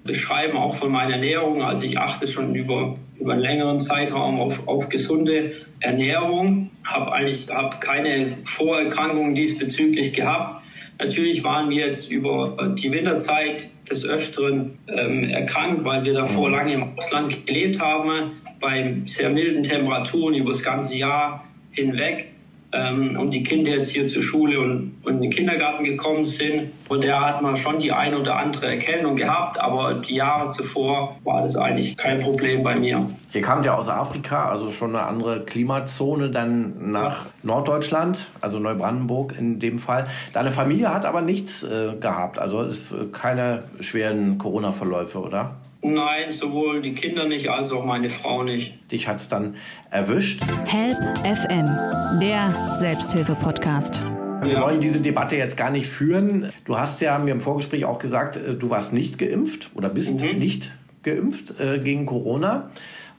beschreiben, 0.04 0.58
auch 0.58 0.76
von 0.76 0.92
meiner 0.92 1.14
Ernährung. 1.14 1.64
Also 1.64 1.86
ich 1.86 1.98
achte 1.98 2.28
schon 2.28 2.54
über, 2.54 2.96
über 3.18 3.32
einen 3.32 3.42
längeren 3.42 3.80
Zeitraum 3.80 4.42
auf, 4.42 4.68
auf 4.68 4.90
gesunde 4.90 5.54
Ernährung, 5.80 6.72
habe 6.84 7.14
eigentlich 7.14 7.48
hab 7.48 7.80
keine 7.80 8.38
Vorerkrankungen 8.44 9.34
diesbezüglich 9.34 10.12
gehabt. 10.12 10.62
Natürlich 11.00 11.42
waren 11.42 11.70
wir 11.70 11.86
jetzt 11.86 12.12
über 12.12 12.76
die 12.78 12.92
Winterzeit 12.92 13.70
des 13.90 14.06
Öfteren 14.06 14.78
ähm, 14.90 15.24
erkrankt, 15.30 15.86
weil 15.86 16.04
wir 16.04 16.14
davor 16.14 16.50
lange 16.50 16.74
im 16.74 16.98
Ausland 16.98 17.48
gelebt 17.48 17.80
haben, 17.80 18.34
bei 18.60 18.98
sehr 19.06 19.30
milden 19.30 19.64
Temperaturen 19.64 20.36
über 20.36 20.52
das 20.52 20.64
ganze 20.64 20.98
Jahr 20.98 21.46
hinweg 21.72 22.35
ähm, 22.76 23.18
und 23.18 23.32
die 23.32 23.44
Kinder 23.44 23.72
jetzt 23.72 23.92
hier 23.92 24.08
zur 24.08 24.22
Schule 24.22 24.60
und, 24.60 24.98
und 25.04 25.16
in 25.16 25.22
den 25.22 25.32
Kindergarten 25.32 25.84
gekommen 25.84 26.26
sind. 26.26 26.72
Und 26.90 27.04
da 27.04 27.26
hat 27.26 27.42
man 27.42 27.56
schon 27.56 27.80
die 27.80 27.92
eine 27.92 28.20
oder 28.20 28.36
andere 28.36 28.68
Erkältung 28.68 29.16
gehabt, 29.16 29.60
aber 29.60 29.96
die 29.96 30.16
Jahre 30.16 30.50
zuvor 30.50 31.18
war 31.24 31.42
das 31.42 31.56
eigentlich 31.56 31.98
kein 31.98 32.22
Problem 32.22 32.64
bei 32.64 32.76
mir. 32.76 33.08
Ihr 33.34 33.42
kamt 33.42 33.66
ja 33.66 33.76
aus 33.76 33.90
Afrika, 33.90 34.50
also 34.50 34.72
schon 34.72 34.96
eine 34.96 35.06
andere 35.06 35.46
Klimazone, 35.46 36.30
dann 36.30 36.92
nach 36.92 37.26
ja. 37.26 37.32
Norddeutschland, 37.44 38.30
also 38.42 38.60
Neubrandenburg 38.60 39.38
in 39.38 39.60
dem 39.60 39.80
Fall. 39.80 40.08
Deine 40.34 40.52
Familie 40.52 40.94
hat 40.94 41.06
aber 41.06 41.22
nichts 41.22 41.64
äh, 41.64 41.94
gehabt, 42.00 42.40
also 42.40 42.62
ist 42.62 42.92
äh, 42.92 43.06
keine 43.12 43.64
schweren 43.80 44.38
Corona-Verläufe, 44.38 45.20
oder? 45.20 45.56
Nein, 45.88 46.32
sowohl 46.32 46.82
die 46.82 46.96
Kinder 46.96 47.28
nicht 47.28 47.48
als 47.50 47.72
auch 47.72 47.86
meine 47.86 48.10
Frau 48.10 48.42
nicht. 48.42 48.92
Dich 48.92 49.08
hat 49.08 49.18
es 49.18 49.28
dann 49.28 49.56
erwischt. 49.92 50.42
Help 50.68 50.98
FM, 51.20 52.20
der 52.20 52.74
Selbsthilfe-Podcast. 52.74 54.02
Wir 54.42 54.54
ja. 54.54 54.62
wollen 54.62 54.80
diese 54.80 55.00
Debatte 55.00 55.36
jetzt 55.36 55.56
gar 55.56 55.70
nicht 55.70 55.86
führen. 55.86 56.52
Du 56.66 56.80
hast 56.80 57.02
ja 57.02 57.20
mir 57.20 57.34
im 57.34 57.40
Vorgespräch 57.40 57.86
auch 57.86 58.00
gesagt, 58.00 58.36
äh, 58.36 58.56
du 58.56 58.72
warst 58.72 58.94
nicht 58.94 59.20
geimpft 59.20 59.70
oder 59.76 59.90
bist 59.90 60.20
mhm. 60.20 60.40
nicht 60.40 60.72
geimpft 61.04 61.60
äh, 61.60 61.78
gegen 61.78 62.08
Corona. 62.08 62.72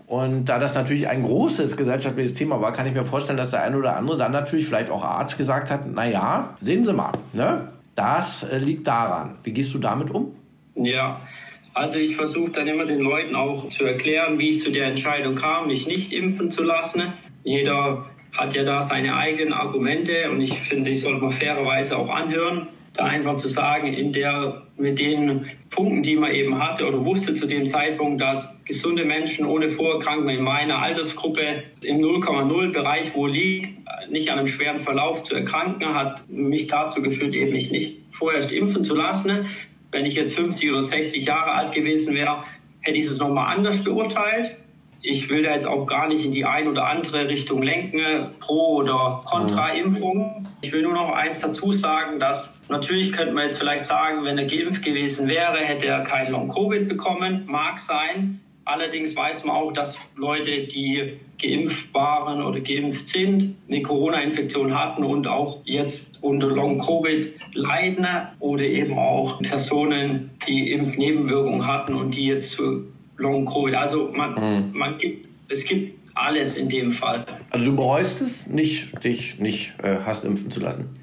Und 0.09 0.47
da 0.47 0.59
das 0.59 0.75
natürlich 0.75 1.07
ein 1.07 1.23
großes 1.23 1.77
gesellschaftliches 1.77 2.35
Thema 2.35 2.61
war, 2.61 2.73
kann 2.73 2.89
ich 2.89 2.95
mir 2.95 3.05
vorstellen, 3.05 3.37
dass 3.37 3.53
der 3.53 3.63
eine 3.63 3.77
oder 3.77 3.97
andere 3.97 4.19
dann 4.19 4.33
natürlich 4.33 4.67
vielleicht 4.67 4.91
auch 4.91 5.05
Arzt 5.05 5.39
gesagt 5.39 5.71
hat, 5.71 5.83
na 5.87 6.05
ja, 6.05 6.57
sehen 6.61 6.85
Sie 6.85 6.93
mal, 6.93 7.13
ne? 7.33 7.69
das 7.95 8.43
äh, 8.43 8.59
liegt 8.59 8.89
daran. 8.89 9.37
Wie 9.45 9.53
gehst 9.53 9.73
du 9.73 9.79
damit 9.79 10.11
um? 10.11 10.35
Ja, 10.75 11.21
also 11.77 11.99
ich 11.99 12.17
versuche 12.17 12.53
dann 12.53 12.67
immer 12.69 12.87
den 12.87 13.01
Leuten 13.01 13.37
auch 13.37 13.69
zu 13.69 13.85
erklären, 13.85 14.41
wie 14.41 14.49
es 14.49 14.63
zu 14.63 14.71
der 14.71 14.87
Entscheidung 14.87 15.35
kam, 15.35 15.69
mich 15.69 15.87
nicht 15.87 16.11
impfen 16.11 16.51
zu 16.51 16.63
lassen. 16.63 17.13
Jeder 17.45 18.07
hat 18.33 18.55
ja 18.55 18.65
da 18.65 18.81
seine 18.81 19.15
eigenen 19.15 19.53
Argumente 19.53 20.31
und 20.31 20.41
ich 20.41 20.55
finde, 20.55 20.91
ich 20.91 21.03
sollte 21.03 21.21
man 21.21 21.31
fairerweise 21.31 21.99
auch 21.99 22.09
anhören 22.09 22.69
da 22.97 23.05
einfach 23.05 23.37
zu 23.37 23.49
sagen, 23.49 23.93
in 23.93 24.13
der, 24.13 24.63
mit 24.77 24.99
den 24.99 25.51
Punkten, 25.71 26.03
die 26.03 26.17
man 26.17 26.33
eben 26.33 26.59
hatte 26.59 26.87
oder 26.87 27.05
wusste 27.05 27.35
zu 27.35 27.47
dem 27.47 27.69
Zeitpunkt, 27.69 28.21
dass 28.21 28.49
gesunde 28.65 29.05
Menschen 29.05 29.45
ohne 29.45 29.69
Vorerkrankung 29.69 30.31
in 30.31 30.43
meiner 30.43 30.79
Altersgruppe 30.79 31.63
im 31.83 31.99
0,0 31.99 32.73
Bereich 32.73 33.15
wo 33.15 33.27
liegt, 33.27 33.79
nicht 34.11 34.31
an 34.31 34.39
einem 34.39 34.47
schweren 34.47 34.81
Verlauf 34.81 35.25
zu 35.25 35.35
erkranken, 35.35 35.95
hat 35.95 36.29
mich 36.29 36.69
dazu 36.69 37.03
geführt, 37.03 37.35
eben 37.35 37.53
mich 37.53 37.71
nicht 37.71 37.99
vorerst 38.11 38.53
impfen 38.53 38.85
zu 38.85 38.95
lassen. 38.95 39.47
Wenn 39.97 40.05
ich 40.05 40.15
jetzt 40.15 40.35
50 40.35 40.73
oder 40.73 40.83
60 40.83 41.25
Jahre 41.25 41.53
alt 41.53 41.73
gewesen 41.73 42.15
wäre, 42.15 42.45
hätte 42.83 42.99
ich 42.99 43.07
es 43.07 43.19
nochmal 43.19 43.57
anders 43.57 43.83
beurteilt. 43.83 44.55
Ich 45.01 45.31
will 45.31 45.43
da 45.43 45.55
jetzt 45.55 45.67
auch 45.67 45.87
gar 45.87 46.07
nicht 46.07 46.23
in 46.23 46.33
die 46.33 46.45
ein 46.45 46.69
oder 46.69 46.87
andere 46.87 47.31
Richtung 47.31 47.63
lenken, 47.63 48.33
pro 48.39 48.75
oder 48.75 49.23
contra 49.25 49.71
Impfung. 49.71 50.47
Ich 50.61 50.71
will 50.71 50.83
nur 50.83 50.93
noch 50.93 51.13
eins 51.13 51.41
dazu 51.41 51.73
sagen, 51.73 52.21
dass 52.21 52.55
natürlich 52.69 53.11
könnte 53.11 53.33
man 53.33 53.45
jetzt 53.45 53.59
vielleicht 53.59 53.87
sagen, 53.87 54.23
wenn 54.25 54.37
er 54.37 54.45
geimpft 54.45 54.85
gewesen 54.85 55.29
wäre, 55.29 55.61
hätte 55.61 55.87
er 55.87 56.03
kein 56.03 56.31
Long-Covid 56.31 56.89
bekommen. 56.89 57.45
Mag 57.47 57.79
sein. 57.79 58.43
Allerdings 58.67 59.15
weiß 59.15 59.45
man 59.45 59.55
auch, 59.55 59.73
dass 59.73 59.97
Leute, 60.17 60.67
die 60.67 61.21
geimpft 61.41 61.95
waren 61.95 62.43
oder 62.43 62.59
geimpft 62.59 63.07
sind, 63.07 63.55
eine 63.69 63.81
Corona-Infektion 63.81 64.77
hatten 64.77 65.05
und 65.05 65.29
auch 65.29 65.61
jetzt 65.65 66.19
unter 66.21 66.49
Long-Covid 66.49 67.33
leiden 67.55 68.07
oder 68.41 68.65
eben 68.65 68.99
auch 68.99 69.41
Personen, 69.41 70.33
die 70.49 70.73
Impfnebenwirkungen 70.73 71.65
hatten 71.65 71.95
und 71.95 72.17
die 72.17 72.27
jetzt 72.27 72.51
zu 72.51 72.87
Long-Covid. 73.19 73.77
Also 73.77 74.11
man, 74.13 74.35
mhm. 74.35 74.77
man 74.77 74.99
gibt, 74.99 75.29
es 75.49 75.65
gibt 75.65 75.97
alles 76.17 76.57
in 76.57 76.69
dem 76.69 76.91
Fall. 76.91 77.25
Also 77.51 77.67
du 77.67 77.77
bereust 77.77 78.21
es 78.21 78.49
nicht, 78.49 79.05
dich 79.05 79.39
nicht 79.39 79.75
äh, 79.83 79.99
hast 80.05 80.25
impfen 80.25 80.51
zu 80.51 80.59
lassen? 80.59 80.99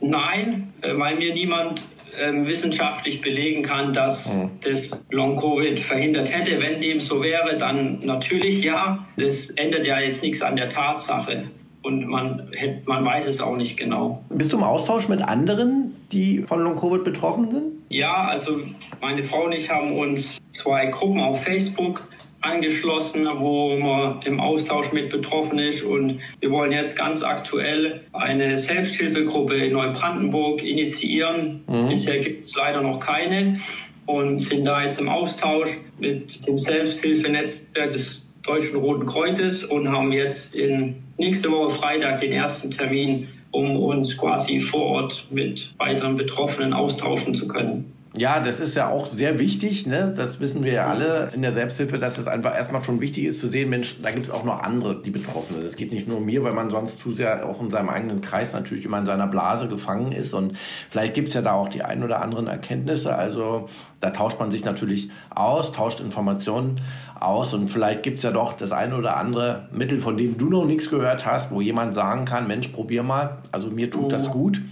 Nein, 0.00 0.72
äh, 0.80 0.98
weil 0.98 1.16
mir 1.16 1.32
niemand 1.32 1.80
äh, 2.18 2.46
wissenschaftlich 2.46 3.20
belegen 3.20 3.62
kann, 3.62 3.92
dass 3.92 4.34
mhm. 4.34 4.50
das 4.62 5.04
Long-Covid 5.10 5.78
verhindert 5.80 6.34
hätte. 6.34 6.60
Wenn 6.60 6.80
dem 6.80 7.00
so 7.00 7.22
wäre, 7.22 7.56
dann 7.56 8.00
natürlich 8.02 8.62
ja. 8.62 9.06
Das 9.16 9.50
ändert 9.50 9.86
ja 9.86 10.00
jetzt 10.00 10.22
nichts 10.22 10.42
an 10.42 10.56
der 10.56 10.68
Tatsache 10.68 11.44
und 11.84 12.06
man, 12.06 12.50
man 12.86 13.04
weiß 13.04 13.26
es 13.26 13.40
auch 13.40 13.56
nicht 13.56 13.76
genau. 13.76 14.24
Bist 14.30 14.52
du 14.52 14.56
im 14.56 14.62
Austausch 14.62 15.08
mit 15.08 15.22
anderen, 15.22 15.94
die 16.12 16.38
von 16.38 16.62
Long-Covid 16.62 17.04
betroffen 17.04 17.50
sind? 17.50 17.64
Ja, 17.90 18.26
also 18.26 18.60
meine 19.00 19.22
Frau 19.22 19.44
und 19.44 19.52
ich 19.52 19.70
haben 19.70 19.96
uns 19.96 20.38
zwei 20.50 20.86
Gruppen 20.86 21.20
auf 21.20 21.44
Facebook 21.44 22.08
angeschlossen, 22.44 23.26
wo 23.38 23.76
man 23.76 24.22
im 24.22 24.40
Austausch 24.40 24.92
mit 24.92 25.10
betroffen 25.10 25.58
ist. 25.58 25.82
Und 25.82 26.20
wir 26.40 26.50
wollen 26.50 26.72
jetzt 26.72 26.96
ganz 26.96 27.22
aktuell 27.22 28.02
eine 28.12 28.56
Selbsthilfegruppe 28.56 29.56
in 29.56 29.72
Neubrandenburg 29.72 30.62
initiieren. 30.62 31.64
Mhm. 31.66 31.88
Bisher 31.88 32.18
gibt 32.18 32.44
es 32.44 32.54
leider 32.54 32.82
noch 32.82 33.00
keine 33.00 33.58
und 34.06 34.40
sind 34.40 34.64
da 34.64 34.82
jetzt 34.82 35.00
im 35.00 35.08
Austausch 35.08 35.70
mit 35.98 36.46
dem 36.46 36.58
Selbsthilfenetzwerk 36.58 37.92
des 37.92 38.26
Deutschen 38.42 38.78
Roten 38.78 39.06
Kreuzes 39.06 39.64
und 39.64 39.90
haben 39.90 40.12
jetzt 40.12 40.54
in 40.54 40.96
nächste 41.16 41.50
Woche 41.50 41.70
Freitag 41.70 42.18
den 42.18 42.32
ersten 42.32 42.70
Termin, 42.70 43.28
um 43.52 43.76
uns 43.76 44.18
quasi 44.18 44.60
vor 44.60 44.82
Ort 44.82 45.26
mit 45.30 45.72
weiteren 45.78 46.16
Betroffenen 46.16 46.74
austauschen 46.74 47.34
zu 47.34 47.48
können. 47.48 47.93
Ja, 48.16 48.38
das 48.38 48.60
ist 48.60 48.76
ja 48.76 48.88
auch 48.90 49.06
sehr 49.06 49.40
wichtig, 49.40 49.88
ne? 49.88 50.14
das 50.16 50.38
wissen 50.38 50.62
wir 50.62 50.72
ja 50.72 50.86
alle 50.86 51.30
in 51.34 51.42
der 51.42 51.50
Selbsthilfe, 51.50 51.98
dass 51.98 52.16
es 52.16 52.28
einfach 52.28 52.54
erstmal 52.54 52.84
schon 52.84 53.00
wichtig 53.00 53.24
ist 53.24 53.40
zu 53.40 53.48
sehen, 53.48 53.70
Mensch, 53.70 53.96
da 54.00 54.12
gibt 54.12 54.26
es 54.26 54.30
auch 54.30 54.44
noch 54.44 54.62
andere, 54.62 55.02
die 55.02 55.10
betroffen 55.10 55.56
sind. 55.56 55.64
Es 55.64 55.74
geht 55.74 55.92
nicht 55.92 56.06
nur 56.06 56.18
um 56.18 56.24
mir, 56.24 56.44
weil 56.44 56.52
man 56.52 56.70
sonst 56.70 57.00
zu 57.00 57.10
sehr 57.10 57.44
auch 57.44 57.60
in 57.60 57.72
seinem 57.72 57.88
eigenen 57.88 58.20
Kreis 58.20 58.52
natürlich 58.52 58.84
immer 58.84 58.98
in 58.98 59.06
seiner 59.06 59.26
Blase 59.26 59.66
gefangen 59.66 60.12
ist 60.12 60.32
und 60.32 60.56
vielleicht 60.90 61.14
gibt 61.14 61.28
es 61.28 61.34
ja 61.34 61.42
da 61.42 61.54
auch 61.54 61.68
die 61.68 61.82
ein 61.82 62.04
oder 62.04 62.22
anderen 62.22 62.46
Erkenntnisse. 62.46 63.16
Also 63.16 63.68
da 63.98 64.10
tauscht 64.10 64.38
man 64.38 64.52
sich 64.52 64.64
natürlich 64.64 65.10
aus, 65.34 65.72
tauscht 65.72 65.98
Informationen 65.98 66.80
aus 67.18 67.52
und 67.52 67.66
vielleicht 67.66 68.04
gibt 68.04 68.18
es 68.18 68.22
ja 68.22 68.30
doch 68.30 68.52
das 68.52 68.70
eine 68.70 68.96
oder 68.96 69.16
andere 69.16 69.68
Mittel, 69.72 69.98
von 69.98 70.16
dem 70.16 70.38
du 70.38 70.48
noch 70.50 70.66
nichts 70.66 70.88
gehört 70.88 71.26
hast, 71.26 71.50
wo 71.50 71.60
jemand 71.60 71.96
sagen 71.96 72.26
kann, 72.26 72.46
Mensch, 72.46 72.68
probier 72.68 73.02
mal, 73.02 73.38
also 73.50 73.70
mir 73.70 73.90
tut 73.90 74.12
das 74.12 74.30
gut. 74.30 74.62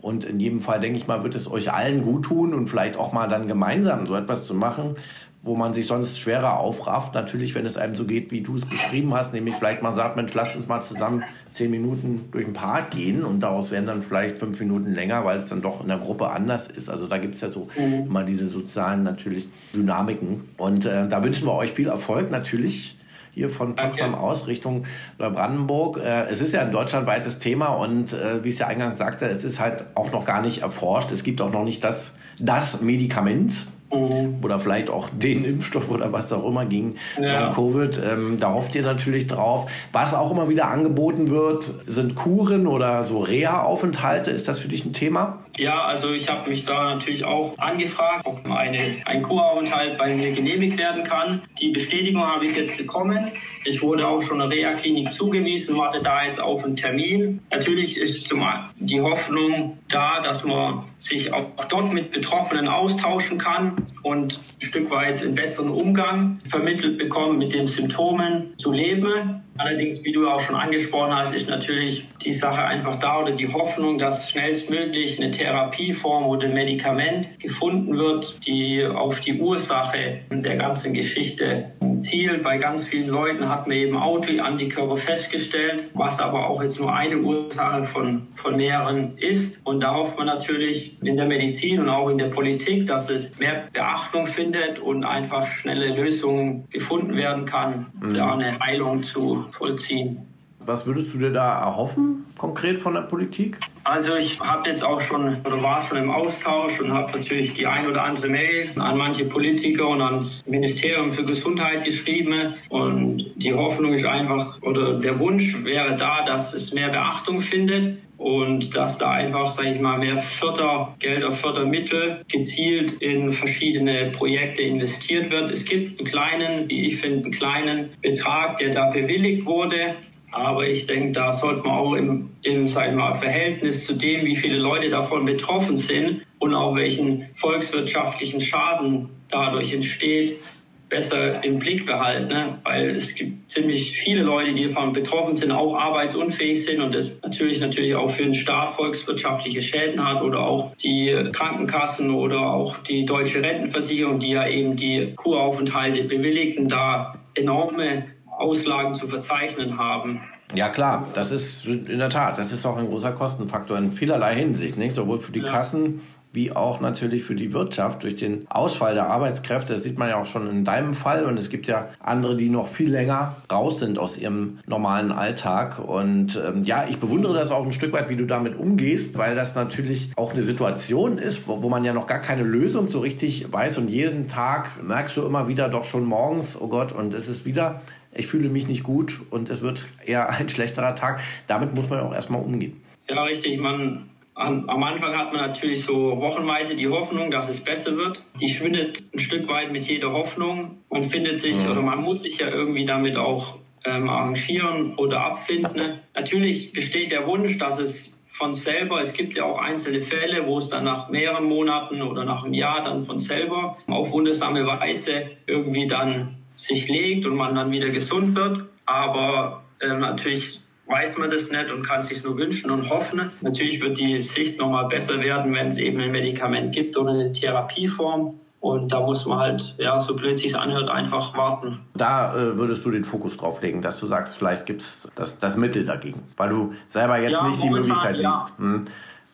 Und 0.00 0.24
in 0.24 0.38
jedem 0.38 0.60
Fall, 0.60 0.80
denke 0.80 0.98
ich 0.98 1.06
mal, 1.06 1.24
wird 1.24 1.34
es 1.34 1.50
euch 1.50 1.72
allen 1.72 2.02
gut 2.02 2.24
tun 2.24 2.54
und 2.54 2.68
vielleicht 2.68 2.96
auch 2.96 3.12
mal 3.12 3.28
dann 3.28 3.48
gemeinsam 3.48 4.06
so 4.06 4.14
etwas 4.14 4.46
zu 4.46 4.54
machen, 4.54 4.96
wo 5.42 5.56
man 5.56 5.72
sich 5.72 5.86
sonst 5.86 6.20
schwerer 6.20 6.58
aufrafft. 6.58 7.14
Natürlich, 7.14 7.54
wenn 7.54 7.66
es 7.66 7.76
einem 7.76 7.94
so 7.94 8.04
geht, 8.04 8.30
wie 8.30 8.40
du 8.40 8.56
es 8.56 8.64
beschrieben 8.64 9.14
hast, 9.14 9.32
nämlich 9.32 9.54
vielleicht 9.54 9.82
mal 9.82 9.94
sagt, 9.94 10.16
Mensch, 10.16 10.34
lasst 10.34 10.56
uns 10.56 10.68
mal 10.68 10.82
zusammen 10.82 11.24
zehn 11.50 11.70
Minuten 11.70 12.28
durch 12.30 12.44
den 12.44 12.54
Park 12.54 12.90
gehen 12.90 13.24
und 13.24 13.40
daraus 13.40 13.70
werden 13.70 13.86
dann 13.86 14.02
vielleicht 14.02 14.38
fünf 14.38 14.60
Minuten 14.60 14.92
länger, 14.92 15.24
weil 15.24 15.36
es 15.36 15.46
dann 15.46 15.62
doch 15.62 15.80
in 15.80 15.88
der 15.88 15.98
Gruppe 15.98 16.30
anders 16.30 16.68
ist. 16.68 16.88
Also 16.88 17.06
da 17.06 17.18
gibt 17.18 17.34
es 17.34 17.40
ja 17.40 17.50
so 17.50 17.68
mhm. 17.76 18.06
immer 18.06 18.24
diese 18.24 18.46
sozialen 18.46 19.02
natürlich 19.02 19.48
Dynamiken. 19.74 20.48
Und 20.58 20.86
äh, 20.86 21.08
da 21.08 21.24
wünschen 21.24 21.46
wir 21.46 21.54
euch 21.54 21.72
viel 21.72 21.88
Erfolg 21.88 22.30
natürlich 22.30 22.97
hier 23.38 23.50
von 23.50 23.76
Potsdam 23.76 24.14
okay. 24.14 24.22
aus 24.22 24.46
Richtung 24.48 24.84
Neubrandenburg. 25.18 25.98
Äh, 25.98 26.28
es 26.28 26.40
ist 26.40 26.52
ja 26.52 26.60
ein 26.60 26.72
deutschlandweites 26.72 27.38
Thema 27.38 27.68
und 27.68 28.12
äh, 28.12 28.42
wie 28.42 28.48
es 28.48 28.58
ja 28.58 28.66
eingangs 28.66 28.98
sagte, 28.98 29.26
es 29.26 29.44
ist 29.44 29.60
halt 29.60 29.86
auch 29.94 30.10
noch 30.10 30.24
gar 30.24 30.42
nicht 30.42 30.62
erforscht. 30.62 31.12
Es 31.12 31.22
gibt 31.22 31.40
auch 31.40 31.52
noch 31.52 31.64
nicht 31.64 31.84
das, 31.84 32.14
das 32.40 32.82
Medikament, 32.82 33.68
Mhm. 33.90 34.38
Oder 34.42 34.58
vielleicht 34.58 34.90
auch 34.90 35.08
den 35.10 35.44
Impfstoff 35.44 35.90
oder 35.90 36.12
was 36.12 36.32
auch 36.32 36.46
immer 36.46 36.66
gegen 36.66 36.96
ja. 37.20 37.52
Covid. 37.54 38.00
Ähm, 38.04 38.36
da 38.38 38.52
hofft 38.52 38.74
ihr 38.74 38.82
natürlich 38.82 39.26
drauf. 39.26 39.70
Was 39.92 40.14
auch 40.14 40.30
immer 40.30 40.48
wieder 40.48 40.68
angeboten 40.68 41.28
wird, 41.28 41.64
sind 41.86 42.14
Kuren 42.14 42.66
oder 42.66 43.04
so 43.04 43.20
Reha-Aufenthalte. 43.20 44.30
Ist 44.30 44.48
das 44.48 44.58
für 44.58 44.68
dich 44.68 44.84
ein 44.84 44.92
Thema? 44.92 45.38
Ja, 45.56 45.84
also 45.84 46.12
ich 46.12 46.28
habe 46.28 46.48
mich 46.50 46.64
da 46.64 46.94
natürlich 46.94 47.24
auch 47.24 47.58
angefragt, 47.58 48.26
ob 48.26 48.44
eine, 48.46 48.78
ein 49.06 49.22
Kuraufenthalt 49.22 49.98
bei 49.98 50.14
mir 50.14 50.32
genehmigt 50.32 50.78
werden 50.78 51.02
kann. 51.04 51.42
Die 51.60 51.70
Bestätigung 51.70 52.24
habe 52.24 52.46
ich 52.46 52.56
jetzt 52.56 52.76
bekommen. 52.76 53.32
Ich 53.64 53.82
wurde 53.82 54.06
auch 54.06 54.22
schon 54.22 54.40
einer 54.40 54.50
Reha-Klinik 54.50 55.12
zugewiesen, 55.12 55.76
warte 55.76 56.00
da 56.00 56.24
jetzt 56.24 56.40
auf 56.40 56.64
einen 56.64 56.76
Termin. 56.76 57.40
Natürlich 57.50 57.96
ist 57.96 58.28
zum 58.28 58.38
die 58.76 59.00
Hoffnung 59.00 59.78
da, 59.88 60.20
dass 60.20 60.44
man 60.44 60.84
sich 60.98 61.32
auch 61.32 61.46
dort 61.68 61.92
mit 61.92 62.10
Betroffenen 62.10 62.68
austauschen 62.68 63.38
kann 63.38 63.86
und 64.02 64.38
ein 64.38 64.64
Stück 64.64 64.90
weit 64.90 65.22
einen 65.22 65.34
besseren 65.34 65.70
Umgang 65.70 66.38
vermittelt 66.48 66.98
bekommen, 66.98 67.38
mit 67.38 67.54
den 67.54 67.66
Symptomen 67.66 68.54
zu 68.58 68.72
leben. 68.72 69.42
Allerdings, 69.56 70.04
wie 70.04 70.12
du 70.12 70.28
auch 70.28 70.40
schon 70.40 70.54
angesprochen 70.54 71.14
hast, 71.14 71.34
ist 71.34 71.48
natürlich 71.48 72.06
die 72.24 72.32
Sache 72.32 72.62
einfach 72.62 72.98
da 73.00 73.22
oder 73.22 73.32
die 73.32 73.52
Hoffnung, 73.52 73.98
dass 73.98 74.30
schnellstmöglich 74.30 75.20
eine 75.20 75.32
Therapieform 75.32 76.26
oder 76.26 76.46
ein 76.46 76.54
Medikament 76.54 77.40
gefunden 77.40 77.96
wird, 77.96 78.46
die 78.46 78.84
auf 78.86 79.20
die 79.20 79.40
Ursache 79.40 80.20
der 80.30 80.56
ganzen 80.56 80.94
Geschichte 80.94 81.72
zielt. 82.00 82.42
Bei 82.42 82.58
ganz 82.58 82.84
vielen 82.84 83.08
Leuten 83.08 83.48
hat 83.48 83.66
man 83.66 83.76
eben 83.76 83.96
Autoantikörper 83.96 84.96
festgestellt, 84.96 85.90
was 85.94 86.20
aber 86.20 86.48
auch 86.48 86.62
jetzt 86.62 86.78
nur 86.78 86.94
eine 86.94 87.18
Ursache 87.18 87.84
von, 87.84 88.28
von 88.34 88.56
mehreren 88.56 89.16
ist. 89.18 89.60
Und 89.64 89.80
da 89.80 89.94
hofft 89.94 90.16
man 90.16 90.26
natürlich 90.26 90.96
in 91.02 91.16
der 91.16 91.26
Medizin 91.26 91.80
und 91.80 91.88
auch 91.88 92.08
in 92.08 92.18
der 92.18 92.28
Politik, 92.28 92.86
dass 92.86 93.10
es 93.10 93.38
mehr 93.38 93.68
Beachtung 93.72 94.26
findet 94.26 94.78
und 94.78 95.04
einfach 95.04 95.46
schnelle 95.46 95.94
Lösungen 95.94 96.68
gefunden 96.70 97.16
werden 97.16 97.44
kann, 97.44 97.86
mhm. 98.00 98.14
da 98.14 98.34
eine 98.34 98.58
Heilung 98.60 99.02
zu 99.02 99.46
vollziehen. 99.52 100.28
Was 100.68 100.84
würdest 100.84 101.14
du 101.14 101.18
dir 101.18 101.30
da 101.30 101.60
erhoffen, 101.60 102.26
konkret 102.36 102.78
von 102.78 102.92
der 102.92 103.00
Politik? 103.00 103.56
Also 103.84 104.14
ich 104.16 104.38
habe 104.38 104.68
jetzt 104.68 104.84
auch 104.84 105.00
schon 105.00 105.38
oder 105.46 105.62
war 105.62 105.80
schon 105.80 105.96
im 105.96 106.10
Austausch 106.10 106.78
und 106.78 106.92
habe 106.92 107.10
natürlich 107.12 107.54
die 107.54 107.66
ein 107.66 107.86
oder 107.86 108.02
andere 108.02 108.28
Mail 108.28 108.72
an 108.78 108.98
manche 108.98 109.24
Politiker 109.24 109.88
und 109.88 110.02
ans 110.02 110.44
Ministerium 110.46 111.10
für 111.10 111.24
Gesundheit 111.24 111.84
geschrieben. 111.84 112.52
Und 112.68 113.32
die 113.36 113.54
Hoffnung 113.54 113.94
ist 113.94 114.04
einfach 114.04 114.60
oder 114.60 115.00
der 115.00 115.18
Wunsch 115.18 115.64
wäre 115.64 115.96
da, 115.96 116.22
dass 116.26 116.52
es 116.52 116.74
mehr 116.74 116.90
Beachtung 116.90 117.40
findet 117.40 117.96
und 118.18 118.76
dass 118.76 118.98
da 118.98 119.12
einfach, 119.12 119.50
sage 119.52 119.72
ich 119.72 119.80
mal, 119.80 119.96
mehr 119.96 120.18
Fördergelder, 120.18 121.32
Fördermittel 121.32 122.26
gezielt 122.28 122.92
in 123.00 123.32
verschiedene 123.32 124.10
Projekte 124.10 124.64
investiert 124.64 125.30
wird. 125.30 125.48
Es 125.50 125.64
gibt 125.64 125.98
einen 125.98 126.06
kleinen, 126.06 126.68
wie 126.68 126.88
ich 126.88 127.00
finde, 127.00 127.24
einen 127.24 127.32
kleinen 127.32 127.88
Betrag, 128.02 128.58
der 128.58 128.72
da 128.72 128.90
bewilligt 128.90 129.46
wurde. 129.46 129.96
Aber 130.30 130.66
ich 130.66 130.86
denke, 130.86 131.12
da 131.12 131.32
sollte 131.32 131.66
man 131.66 131.78
auch 131.78 131.94
im, 131.94 132.30
im 132.42 132.68
sag 132.68 132.90
ich 132.90 132.94
mal, 132.94 133.14
Verhältnis 133.14 133.86
zu 133.86 133.94
dem, 133.94 134.24
wie 134.24 134.36
viele 134.36 134.58
Leute 134.58 134.90
davon 134.90 135.24
betroffen 135.24 135.76
sind 135.76 136.22
und 136.38 136.54
auch 136.54 136.74
welchen 136.74 137.26
volkswirtschaftlichen 137.34 138.40
Schaden 138.40 139.08
dadurch 139.30 139.72
entsteht, 139.72 140.40
besser 140.88 141.44
im 141.44 141.58
Blick 141.58 141.84
behalten, 141.84 142.28
ne? 142.28 142.58
weil 142.64 142.90
es 142.90 143.14
gibt 143.14 143.50
ziemlich 143.50 143.98
viele 143.98 144.22
Leute, 144.22 144.54
die 144.54 144.68
davon 144.68 144.92
betroffen 144.92 145.36
sind, 145.36 145.52
auch 145.52 145.74
arbeitsunfähig 145.74 146.64
sind 146.64 146.80
und 146.80 146.94
das 146.94 147.20
natürlich 147.22 147.60
natürlich 147.60 147.94
auch 147.94 148.08
für 148.08 148.22
den 148.22 148.34
Staat 148.34 148.74
volkswirtschaftliche 148.74 149.60
Schäden 149.60 150.06
hat 150.06 150.22
oder 150.22 150.40
auch 150.40 150.74
die 150.76 151.30
Krankenkassen 151.32 152.10
oder 152.10 152.40
auch 152.40 152.78
die 152.78 153.04
deutsche 153.04 153.42
Rentenversicherung, 153.42 154.18
die 154.18 154.30
ja 154.30 154.48
eben 154.48 154.76
die 154.76 155.12
Kuraufenthalte 155.14 156.04
bewilligten, 156.04 156.68
da 156.68 157.18
enorme 157.34 158.06
Auslagen 158.38 158.94
zu 158.94 159.08
verzeichnen 159.08 159.78
haben. 159.78 160.20
Ja 160.54 160.70
klar, 160.70 161.06
das 161.14 161.30
ist 161.30 161.66
in 161.66 161.98
der 161.98 162.10
Tat, 162.10 162.38
das 162.38 162.52
ist 162.52 162.64
auch 162.64 162.76
ein 162.76 162.86
großer 162.86 163.12
Kostenfaktor 163.12 163.76
in 163.76 163.92
vielerlei 163.92 164.34
Hinsicht, 164.34 164.78
nicht 164.78 164.94
sowohl 164.94 165.18
für 165.18 165.32
die 165.32 165.40
ja. 165.40 165.50
Kassen 165.50 166.00
wie 166.32 166.54
auch 166.54 166.80
natürlich 166.80 167.24
für 167.24 167.34
die 167.34 167.52
Wirtschaft 167.52 168.02
durch 168.02 168.16
den 168.16 168.46
Ausfall 168.48 168.94
der 168.94 169.08
Arbeitskräfte. 169.08 169.72
Das 169.72 169.82
sieht 169.82 169.98
man 169.98 170.08
ja 170.08 170.20
auch 170.20 170.26
schon 170.26 170.48
in 170.48 170.64
deinem 170.64 170.92
Fall. 170.92 171.24
Und 171.24 171.38
es 171.38 171.48
gibt 171.48 171.66
ja 171.66 171.88
andere, 172.00 172.36
die 172.36 172.50
noch 172.50 172.68
viel 172.68 172.90
länger 172.90 173.36
raus 173.50 173.80
sind 173.80 173.98
aus 173.98 174.18
ihrem 174.18 174.58
normalen 174.66 175.10
Alltag. 175.10 175.78
Und 175.78 176.36
ähm, 176.36 176.64
ja, 176.64 176.86
ich 176.88 176.98
bewundere 176.98 177.34
das 177.34 177.50
auch 177.50 177.64
ein 177.64 177.72
Stück 177.72 177.92
weit, 177.92 178.10
wie 178.10 178.16
du 178.16 178.26
damit 178.26 178.58
umgehst, 178.58 179.16
weil 179.16 179.34
das 179.34 179.54
natürlich 179.54 180.10
auch 180.16 180.32
eine 180.32 180.42
Situation 180.42 181.16
ist, 181.18 181.48
wo, 181.48 181.62
wo 181.62 181.68
man 181.68 181.84
ja 181.84 181.94
noch 181.94 182.06
gar 182.06 182.20
keine 182.20 182.42
Lösung 182.42 182.88
so 182.88 183.00
richtig 183.00 183.50
weiß. 183.50 183.78
Und 183.78 183.88
jeden 183.88 184.28
Tag 184.28 184.82
merkst 184.82 185.16
du 185.16 185.22
immer 185.22 185.48
wieder 185.48 185.68
doch 185.68 185.84
schon 185.84 186.04
morgens, 186.04 186.60
oh 186.60 186.68
Gott, 186.68 186.92
und 186.92 187.14
es 187.14 187.28
ist 187.28 187.46
wieder 187.46 187.80
ich 188.14 188.26
fühle 188.26 188.48
mich 188.48 188.68
nicht 188.68 188.82
gut 188.82 189.20
und 189.30 189.50
es 189.50 189.62
wird 189.62 189.84
eher 190.04 190.30
ein 190.30 190.48
schlechterer 190.48 190.94
Tag. 190.94 191.20
Damit 191.46 191.74
muss 191.74 191.88
man 191.88 192.00
auch 192.00 192.14
erstmal 192.14 192.42
umgehen. 192.42 192.80
Ja, 193.08 193.22
richtig. 193.22 193.58
Man 193.58 194.08
am, 194.38 194.68
Anfang 194.68 195.16
hat 195.16 195.32
man 195.32 195.42
natürlich 195.42 195.84
so 195.84 196.16
wochenweise 196.20 196.76
die 196.76 196.88
Hoffnung, 196.88 197.30
dass 197.32 197.48
es 197.48 197.60
besser 197.60 197.96
wird. 197.96 198.22
Die 198.40 198.48
schwindet 198.48 199.02
ein 199.12 199.18
Stück 199.18 199.48
weit 199.48 199.72
mit 199.72 199.82
jeder 199.82 200.12
Hoffnung. 200.12 200.78
Man 200.90 201.02
findet 201.02 201.38
sich 201.38 201.56
mhm. 201.56 201.72
oder 201.72 201.82
man 201.82 202.00
muss 202.02 202.22
sich 202.22 202.38
ja 202.38 202.48
irgendwie 202.48 202.84
damit 202.84 203.16
auch 203.16 203.58
ähm, 203.84 204.08
arrangieren 204.08 204.94
oder 204.94 205.22
abfinden. 205.22 206.00
Natürlich 206.14 206.72
besteht 206.72 207.10
der 207.10 207.26
Wunsch, 207.26 207.58
dass 207.58 207.80
es 207.80 208.14
von 208.28 208.54
selber, 208.54 209.00
es 209.00 209.14
gibt 209.14 209.34
ja 209.34 209.44
auch 209.44 209.58
einzelne 209.58 210.00
Fälle, 210.00 210.46
wo 210.46 210.58
es 210.58 210.68
dann 210.68 210.84
nach 210.84 211.08
mehreren 211.08 211.44
Monaten 211.44 212.00
oder 212.02 212.24
nach 212.24 212.44
einem 212.44 212.54
Jahr 212.54 212.82
dann 212.82 213.02
von 213.02 213.18
selber 213.18 213.76
auf 213.88 214.12
wundersame 214.12 214.64
Weise 214.64 215.32
irgendwie 215.46 215.88
dann 215.88 216.36
sich 216.58 216.88
legt 216.88 217.24
und 217.26 217.36
man 217.36 217.54
dann 217.54 217.70
wieder 217.70 217.88
gesund 217.88 218.36
wird. 218.36 218.64
Aber 218.84 219.62
äh, 219.80 219.88
natürlich 219.88 220.60
weiß 220.86 221.18
man 221.18 221.30
das 221.30 221.50
nicht 221.50 221.70
und 221.70 221.82
kann 221.82 222.02
sich 222.02 222.24
nur 222.24 222.36
wünschen 222.36 222.70
und 222.70 222.90
hoffen. 222.90 223.30
Natürlich 223.40 223.80
wird 223.80 223.98
die 223.98 224.22
Sicht 224.22 224.58
nochmal 224.58 224.88
besser 224.88 225.20
werden, 225.20 225.54
wenn 225.54 225.68
es 225.68 225.76
eben 225.76 226.00
ein 226.00 226.10
Medikament 226.10 226.74
gibt 226.74 226.96
oder 226.96 227.12
eine 227.12 227.32
Therapieform. 227.32 228.40
Und 228.60 228.90
da 228.90 229.00
muss 229.00 229.24
man 229.24 229.38
halt, 229.38 229.74
ja, 229.78 230.00
so 230.00 230.16
blöd 230.16 230.36
sich 230.36 230.56
anhört, 230.58 230.90
einfach 230.90 231.36
warten. 231.36 231.80
Da 231.94 232.34
äh, 232.34 232.58
würdest 232.58 232.84
du 232.84 232.90
den 232.90 233.04
Fokus 233.04 233.36
drauf 233.36 233.62
legen, 233.62 233.82
dass 233.82 234.00
du 234.00 234.08
sagst, 234.08 234.36
vielleicht 234.36 234.66
gibt 234.66 234.80
es 234.80 235.08
das, 235.14 235.38
das 235.38 235.56
Mittel 235.56 235.86
dagegen, 235.86 236.24
weil 236.36 236.48
du 236.48 236.74
selber 236.86 237.20
jetzt 237.20 237.34
ja, 237.34 237.46
nicht 237.46 237.62
die 237.62 237.70
Möglichkeit 237.70 238.18
ja. 238.18 238.46
siehst. 238.46 238.58
Hm, 238.58 238.84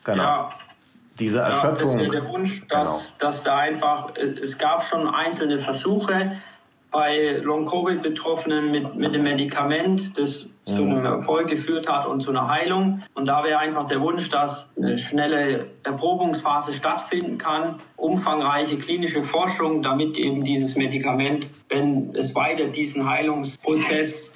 genau. 0.03 0.23
Ja. 0.23 0.49
Diese 1.17 1.39
Erschöpfung. 1.39 1.97
Ja, 1.97 2.05
das 2.05 2.13
wäre 2.13 2.23
der 2.23 2.29
Wunsch, 2.29 2.67
dass, 2.67 2.89
genau. 2.89 3.17
dass 3.19 3.43
da 3.43 3.57
einfach, 3.57 4.15
äh, 4.15 4.35
es 4.41 4.57
gab 4.59 4.83
schon 4.83 5.07
einzelne 5.07 5.57
Versuche, 5.57 6.33
bei 6.91 7.39
Long-Covid-Betroffenen 7.43 8.71
mit, 8.71 8.95
mit 8.95 9.13
dem 9.13 9.23
Medikament, 9.23 10.17
das 10.17 10.49
zu 10.63 10.83
einem 10.83 11.05
Erfolg 11.05 11.47
geführt 11.47 11.87
hat 11.87 12.07
und 12.07 12.21
zu 12.21 12.31
einer 12.31 12.47
Heilung. 12.47 13.03
Und 13.13 13.27
da 13.27 13.43
wäre 13.43 13.59
einfach 13.59 13.85
der 13.85 14.01
Wunsch, 14.01 14.29
dass 14.29 14.71
eine 14.77 14.97
schnelle 14.97 15.67
Erprobungsphase 15.83 16.73
stattfinden 16.73 17.37
kann, 17.37 17.75
umfangreiche 17.97 18.77
klinische 18.77 19.21
Forschung, 19.21 19.83
damit 19.83 20.17
eben 20.17 20.43
dieses 20.43 20.75
Medikament, 20.75 21.47
wenn 21.69 22.15
es 22.15 22.33
weiter 22.33 22.65
diesen 22.67 23.07
Heilungsprozess 23.07 24.31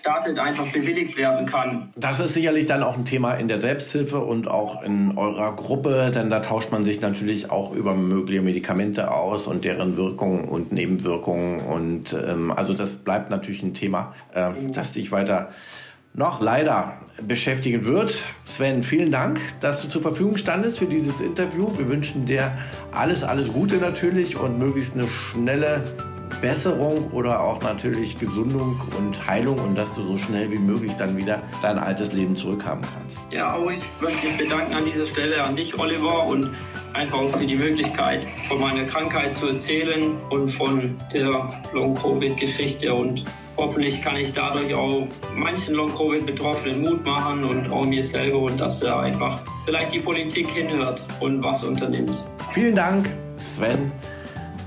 startet, 0.00 0.38
einfach 0.38 0.66
bewilligt 0.72 1.16
werden 1.16 1.46
kann. 1.46 1.90
Das 1.96 2.20
ist 2.20 2.34
sicherlich 2.34 2.66
dann 2.66 2.82
auch 2.82 2.96
ein 2.96 3.04
Thema 3.04 3.34
in 3.34 3.48
der 3.48 3.60
Selbsthilfe 3.60 4.18
und 4.18 4.48
auch 4.48 4.82
in 4.82 5.16
eurer 5.16 5.54
Gruppe, 5.54 6.10
denn 6.14 6.30
da 6.30 6.40
tauscht 6.40 6.72
man 6.72 6.84
sich 6.84 7.00
natürlich 7.00 7.50
auch 7.50 7.72
über 7.72 7.94
mögliche 7.94 8.42
Medikamente 8.42 9.10
aus 9.10 9.46
und 9.46 9.64
deren 9.64 9.96
Wirkungen 9.96 10.48
und 10.48 10.72
Nebenwirkungen. 10.72 11.60
Und 11.60 12.14
ähm, 12.14 12.50
also 12.50 12.74
das 12.74 12.96
bleibt 12.96 13.30
natürlich 13.30 13.62
ein 13.62 13.74
Thema, 13.74 14.14
äh, 14.34 14.50
das 14.72 14.94
sich 14.94 15.12
weiter 15.12 15.50
noch 16.12 16.40
leider 16.40 16.94
beschäftigen 17.22 17.84
wird. 17.84 18.24
Sven, 18.44 18.82
vielen 18.82 19.12
Dank, 19.12 19.38
dass 19.60 19.82
du 19.82 19.88
zur 19.88 20.02
Verfügung 20.02 20.36
standest 20.36 20.78
für 20.78 20.86
dieses 20.86 21.20
Interview. 21.20 21.70
Wir 21.76 21.88
wünschen 21.88 22.26
dir 22.26 22.52
alles, 22.90 23.22
alles 23.22 23.52
Gute 23.52 23.76
natürlich 23.76 24.36
und 24.36 24.58
möglichst 24.58 24.94
eine 24.94 25.06
schnelle 25.06 25.84
Besserung 26.40 27.10
oder 27.12 27.42
auch 27.42 27.60
natürlich 27.62 28.18
Gesundung 28.18 28.80
und 28.98 29.26
Heilung 29.26 29.58
und 29.58 29.76
dass 29.76 29.94
du 29.94 30.02
so 30.02 30.16
schnell 30.16 30.50
wie 30.50 30.58
möglich 30.58 30.92
dann 30.98 31.16
wieder 31.16 31.42
dein 31.62 31.78
altes 31.78 32.12
Leben 32.12 32.36
zurückhaben 32.36 32.82
kannst. 32.82 33.18
Ja, 33.30 33.54
auch 33.54 33.70
ich 33.70 33.82
möchte 34.00 34.26
mich 34.26 34.36
bedanken 34.38 34.74
an 34.74 34.84
dieser 34.84 35.06
Stelle 35.06 35.42
an 35.42 35.56
dich, 35.56 35.78
Oliver, 35.78 36.26
und 36.26 36.50
einfach 36.92 37.18
auch 37.18 37.36
für 37.36 37.46
die 37.46 37.56
Möglichkeit, 37.56 38.26
von 38.48 38.60
meiner 38.60 38.84
Krankheit 38.84 39.34
zu 39.34 39.48
erzählen 39.48 40.16
und 40.30 40.48
von 40.48 40.96
der 41.12 41.50
Long-Covid-Geschichte 41.72 42.92
und 42.92 43.24
hoffentlich 43.56 44.02
kann 44.02 44.16
ich 44.16 44.32
dadurch 44.32 44.74
auch 44.74 45.06
manchen 45.36 45.74
Long-Covid-Betroffenen 45.74 46.82
Mut 46.82 47.04
machen 47.04 47.44
und 47.44 47.70
auch 47.70 47.84
mir 47.84 48.02
selber 48.02 48.38
und 48.38 48.58
dass 48.58 48.80
da 48.80 49.00
einfach 49.00 49.40
vielleicht 49.64 49.92
die 49.92 50.00
Politik 50.00 50.48
hinhört 50.48 51.04
und 51.20 51.44
was 51.44 51.62
unternimmt. 51.62 52.22
Vielen 52.52 52.74
Dank, 52.74 53.08
Sven. 53.38 53.92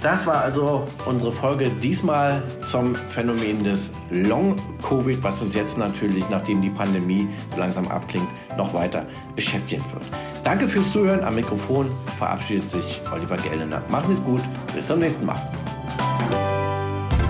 Das 0.04 0.26
war 0.28 0.42
also 0.42 0.86
unsere 1.06 1.32
Folge 1.32 1.70
diesmal 1.82 2.44
zum 2.70 2.94
Phänomen 2.94 3.64
des 3.64 3.90
Long-Covid, 4.12 5.24
was 5.24 5.42
uns 5.42 5.56
jetzt 5.56 5.78
natürlich, 5.78 6.30
nachdem 6.30 6.62
die 6.62 6.70
Pandemie 6.70 7.26
so 7.52 7.60
langsam 7.60 7.88
abklingt, 7.88 8.28
noch 8.58 8.74
weiter 8.74 9.06
beschäftigen 9.38 9.84
wird. 9.94 10.04
Danke 10.44 10.68
fürs 10.68 10.92
Zuhören. 10.92 11.24
Am 11.24 11.36
Mikrofon 11.36 11.90
verabschiedet 12.18 12.70
sich 12.70 13.02
Oliver 13.14 13.38
Gellener. 13.38 13.82
Macht 13.88 14.10
es 14.10 14.22
gut. 14.24 14.42
Bis 14.76 14.88
zum 14.88 15.00
nächsten 15.00 15.26
Mal. 15.26 15.40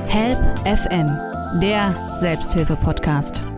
Help 0.07 0.39
FM, 0.65 1.11
der 1.61 2.15
Selbsthilfe-Podcast. 2.15 3.52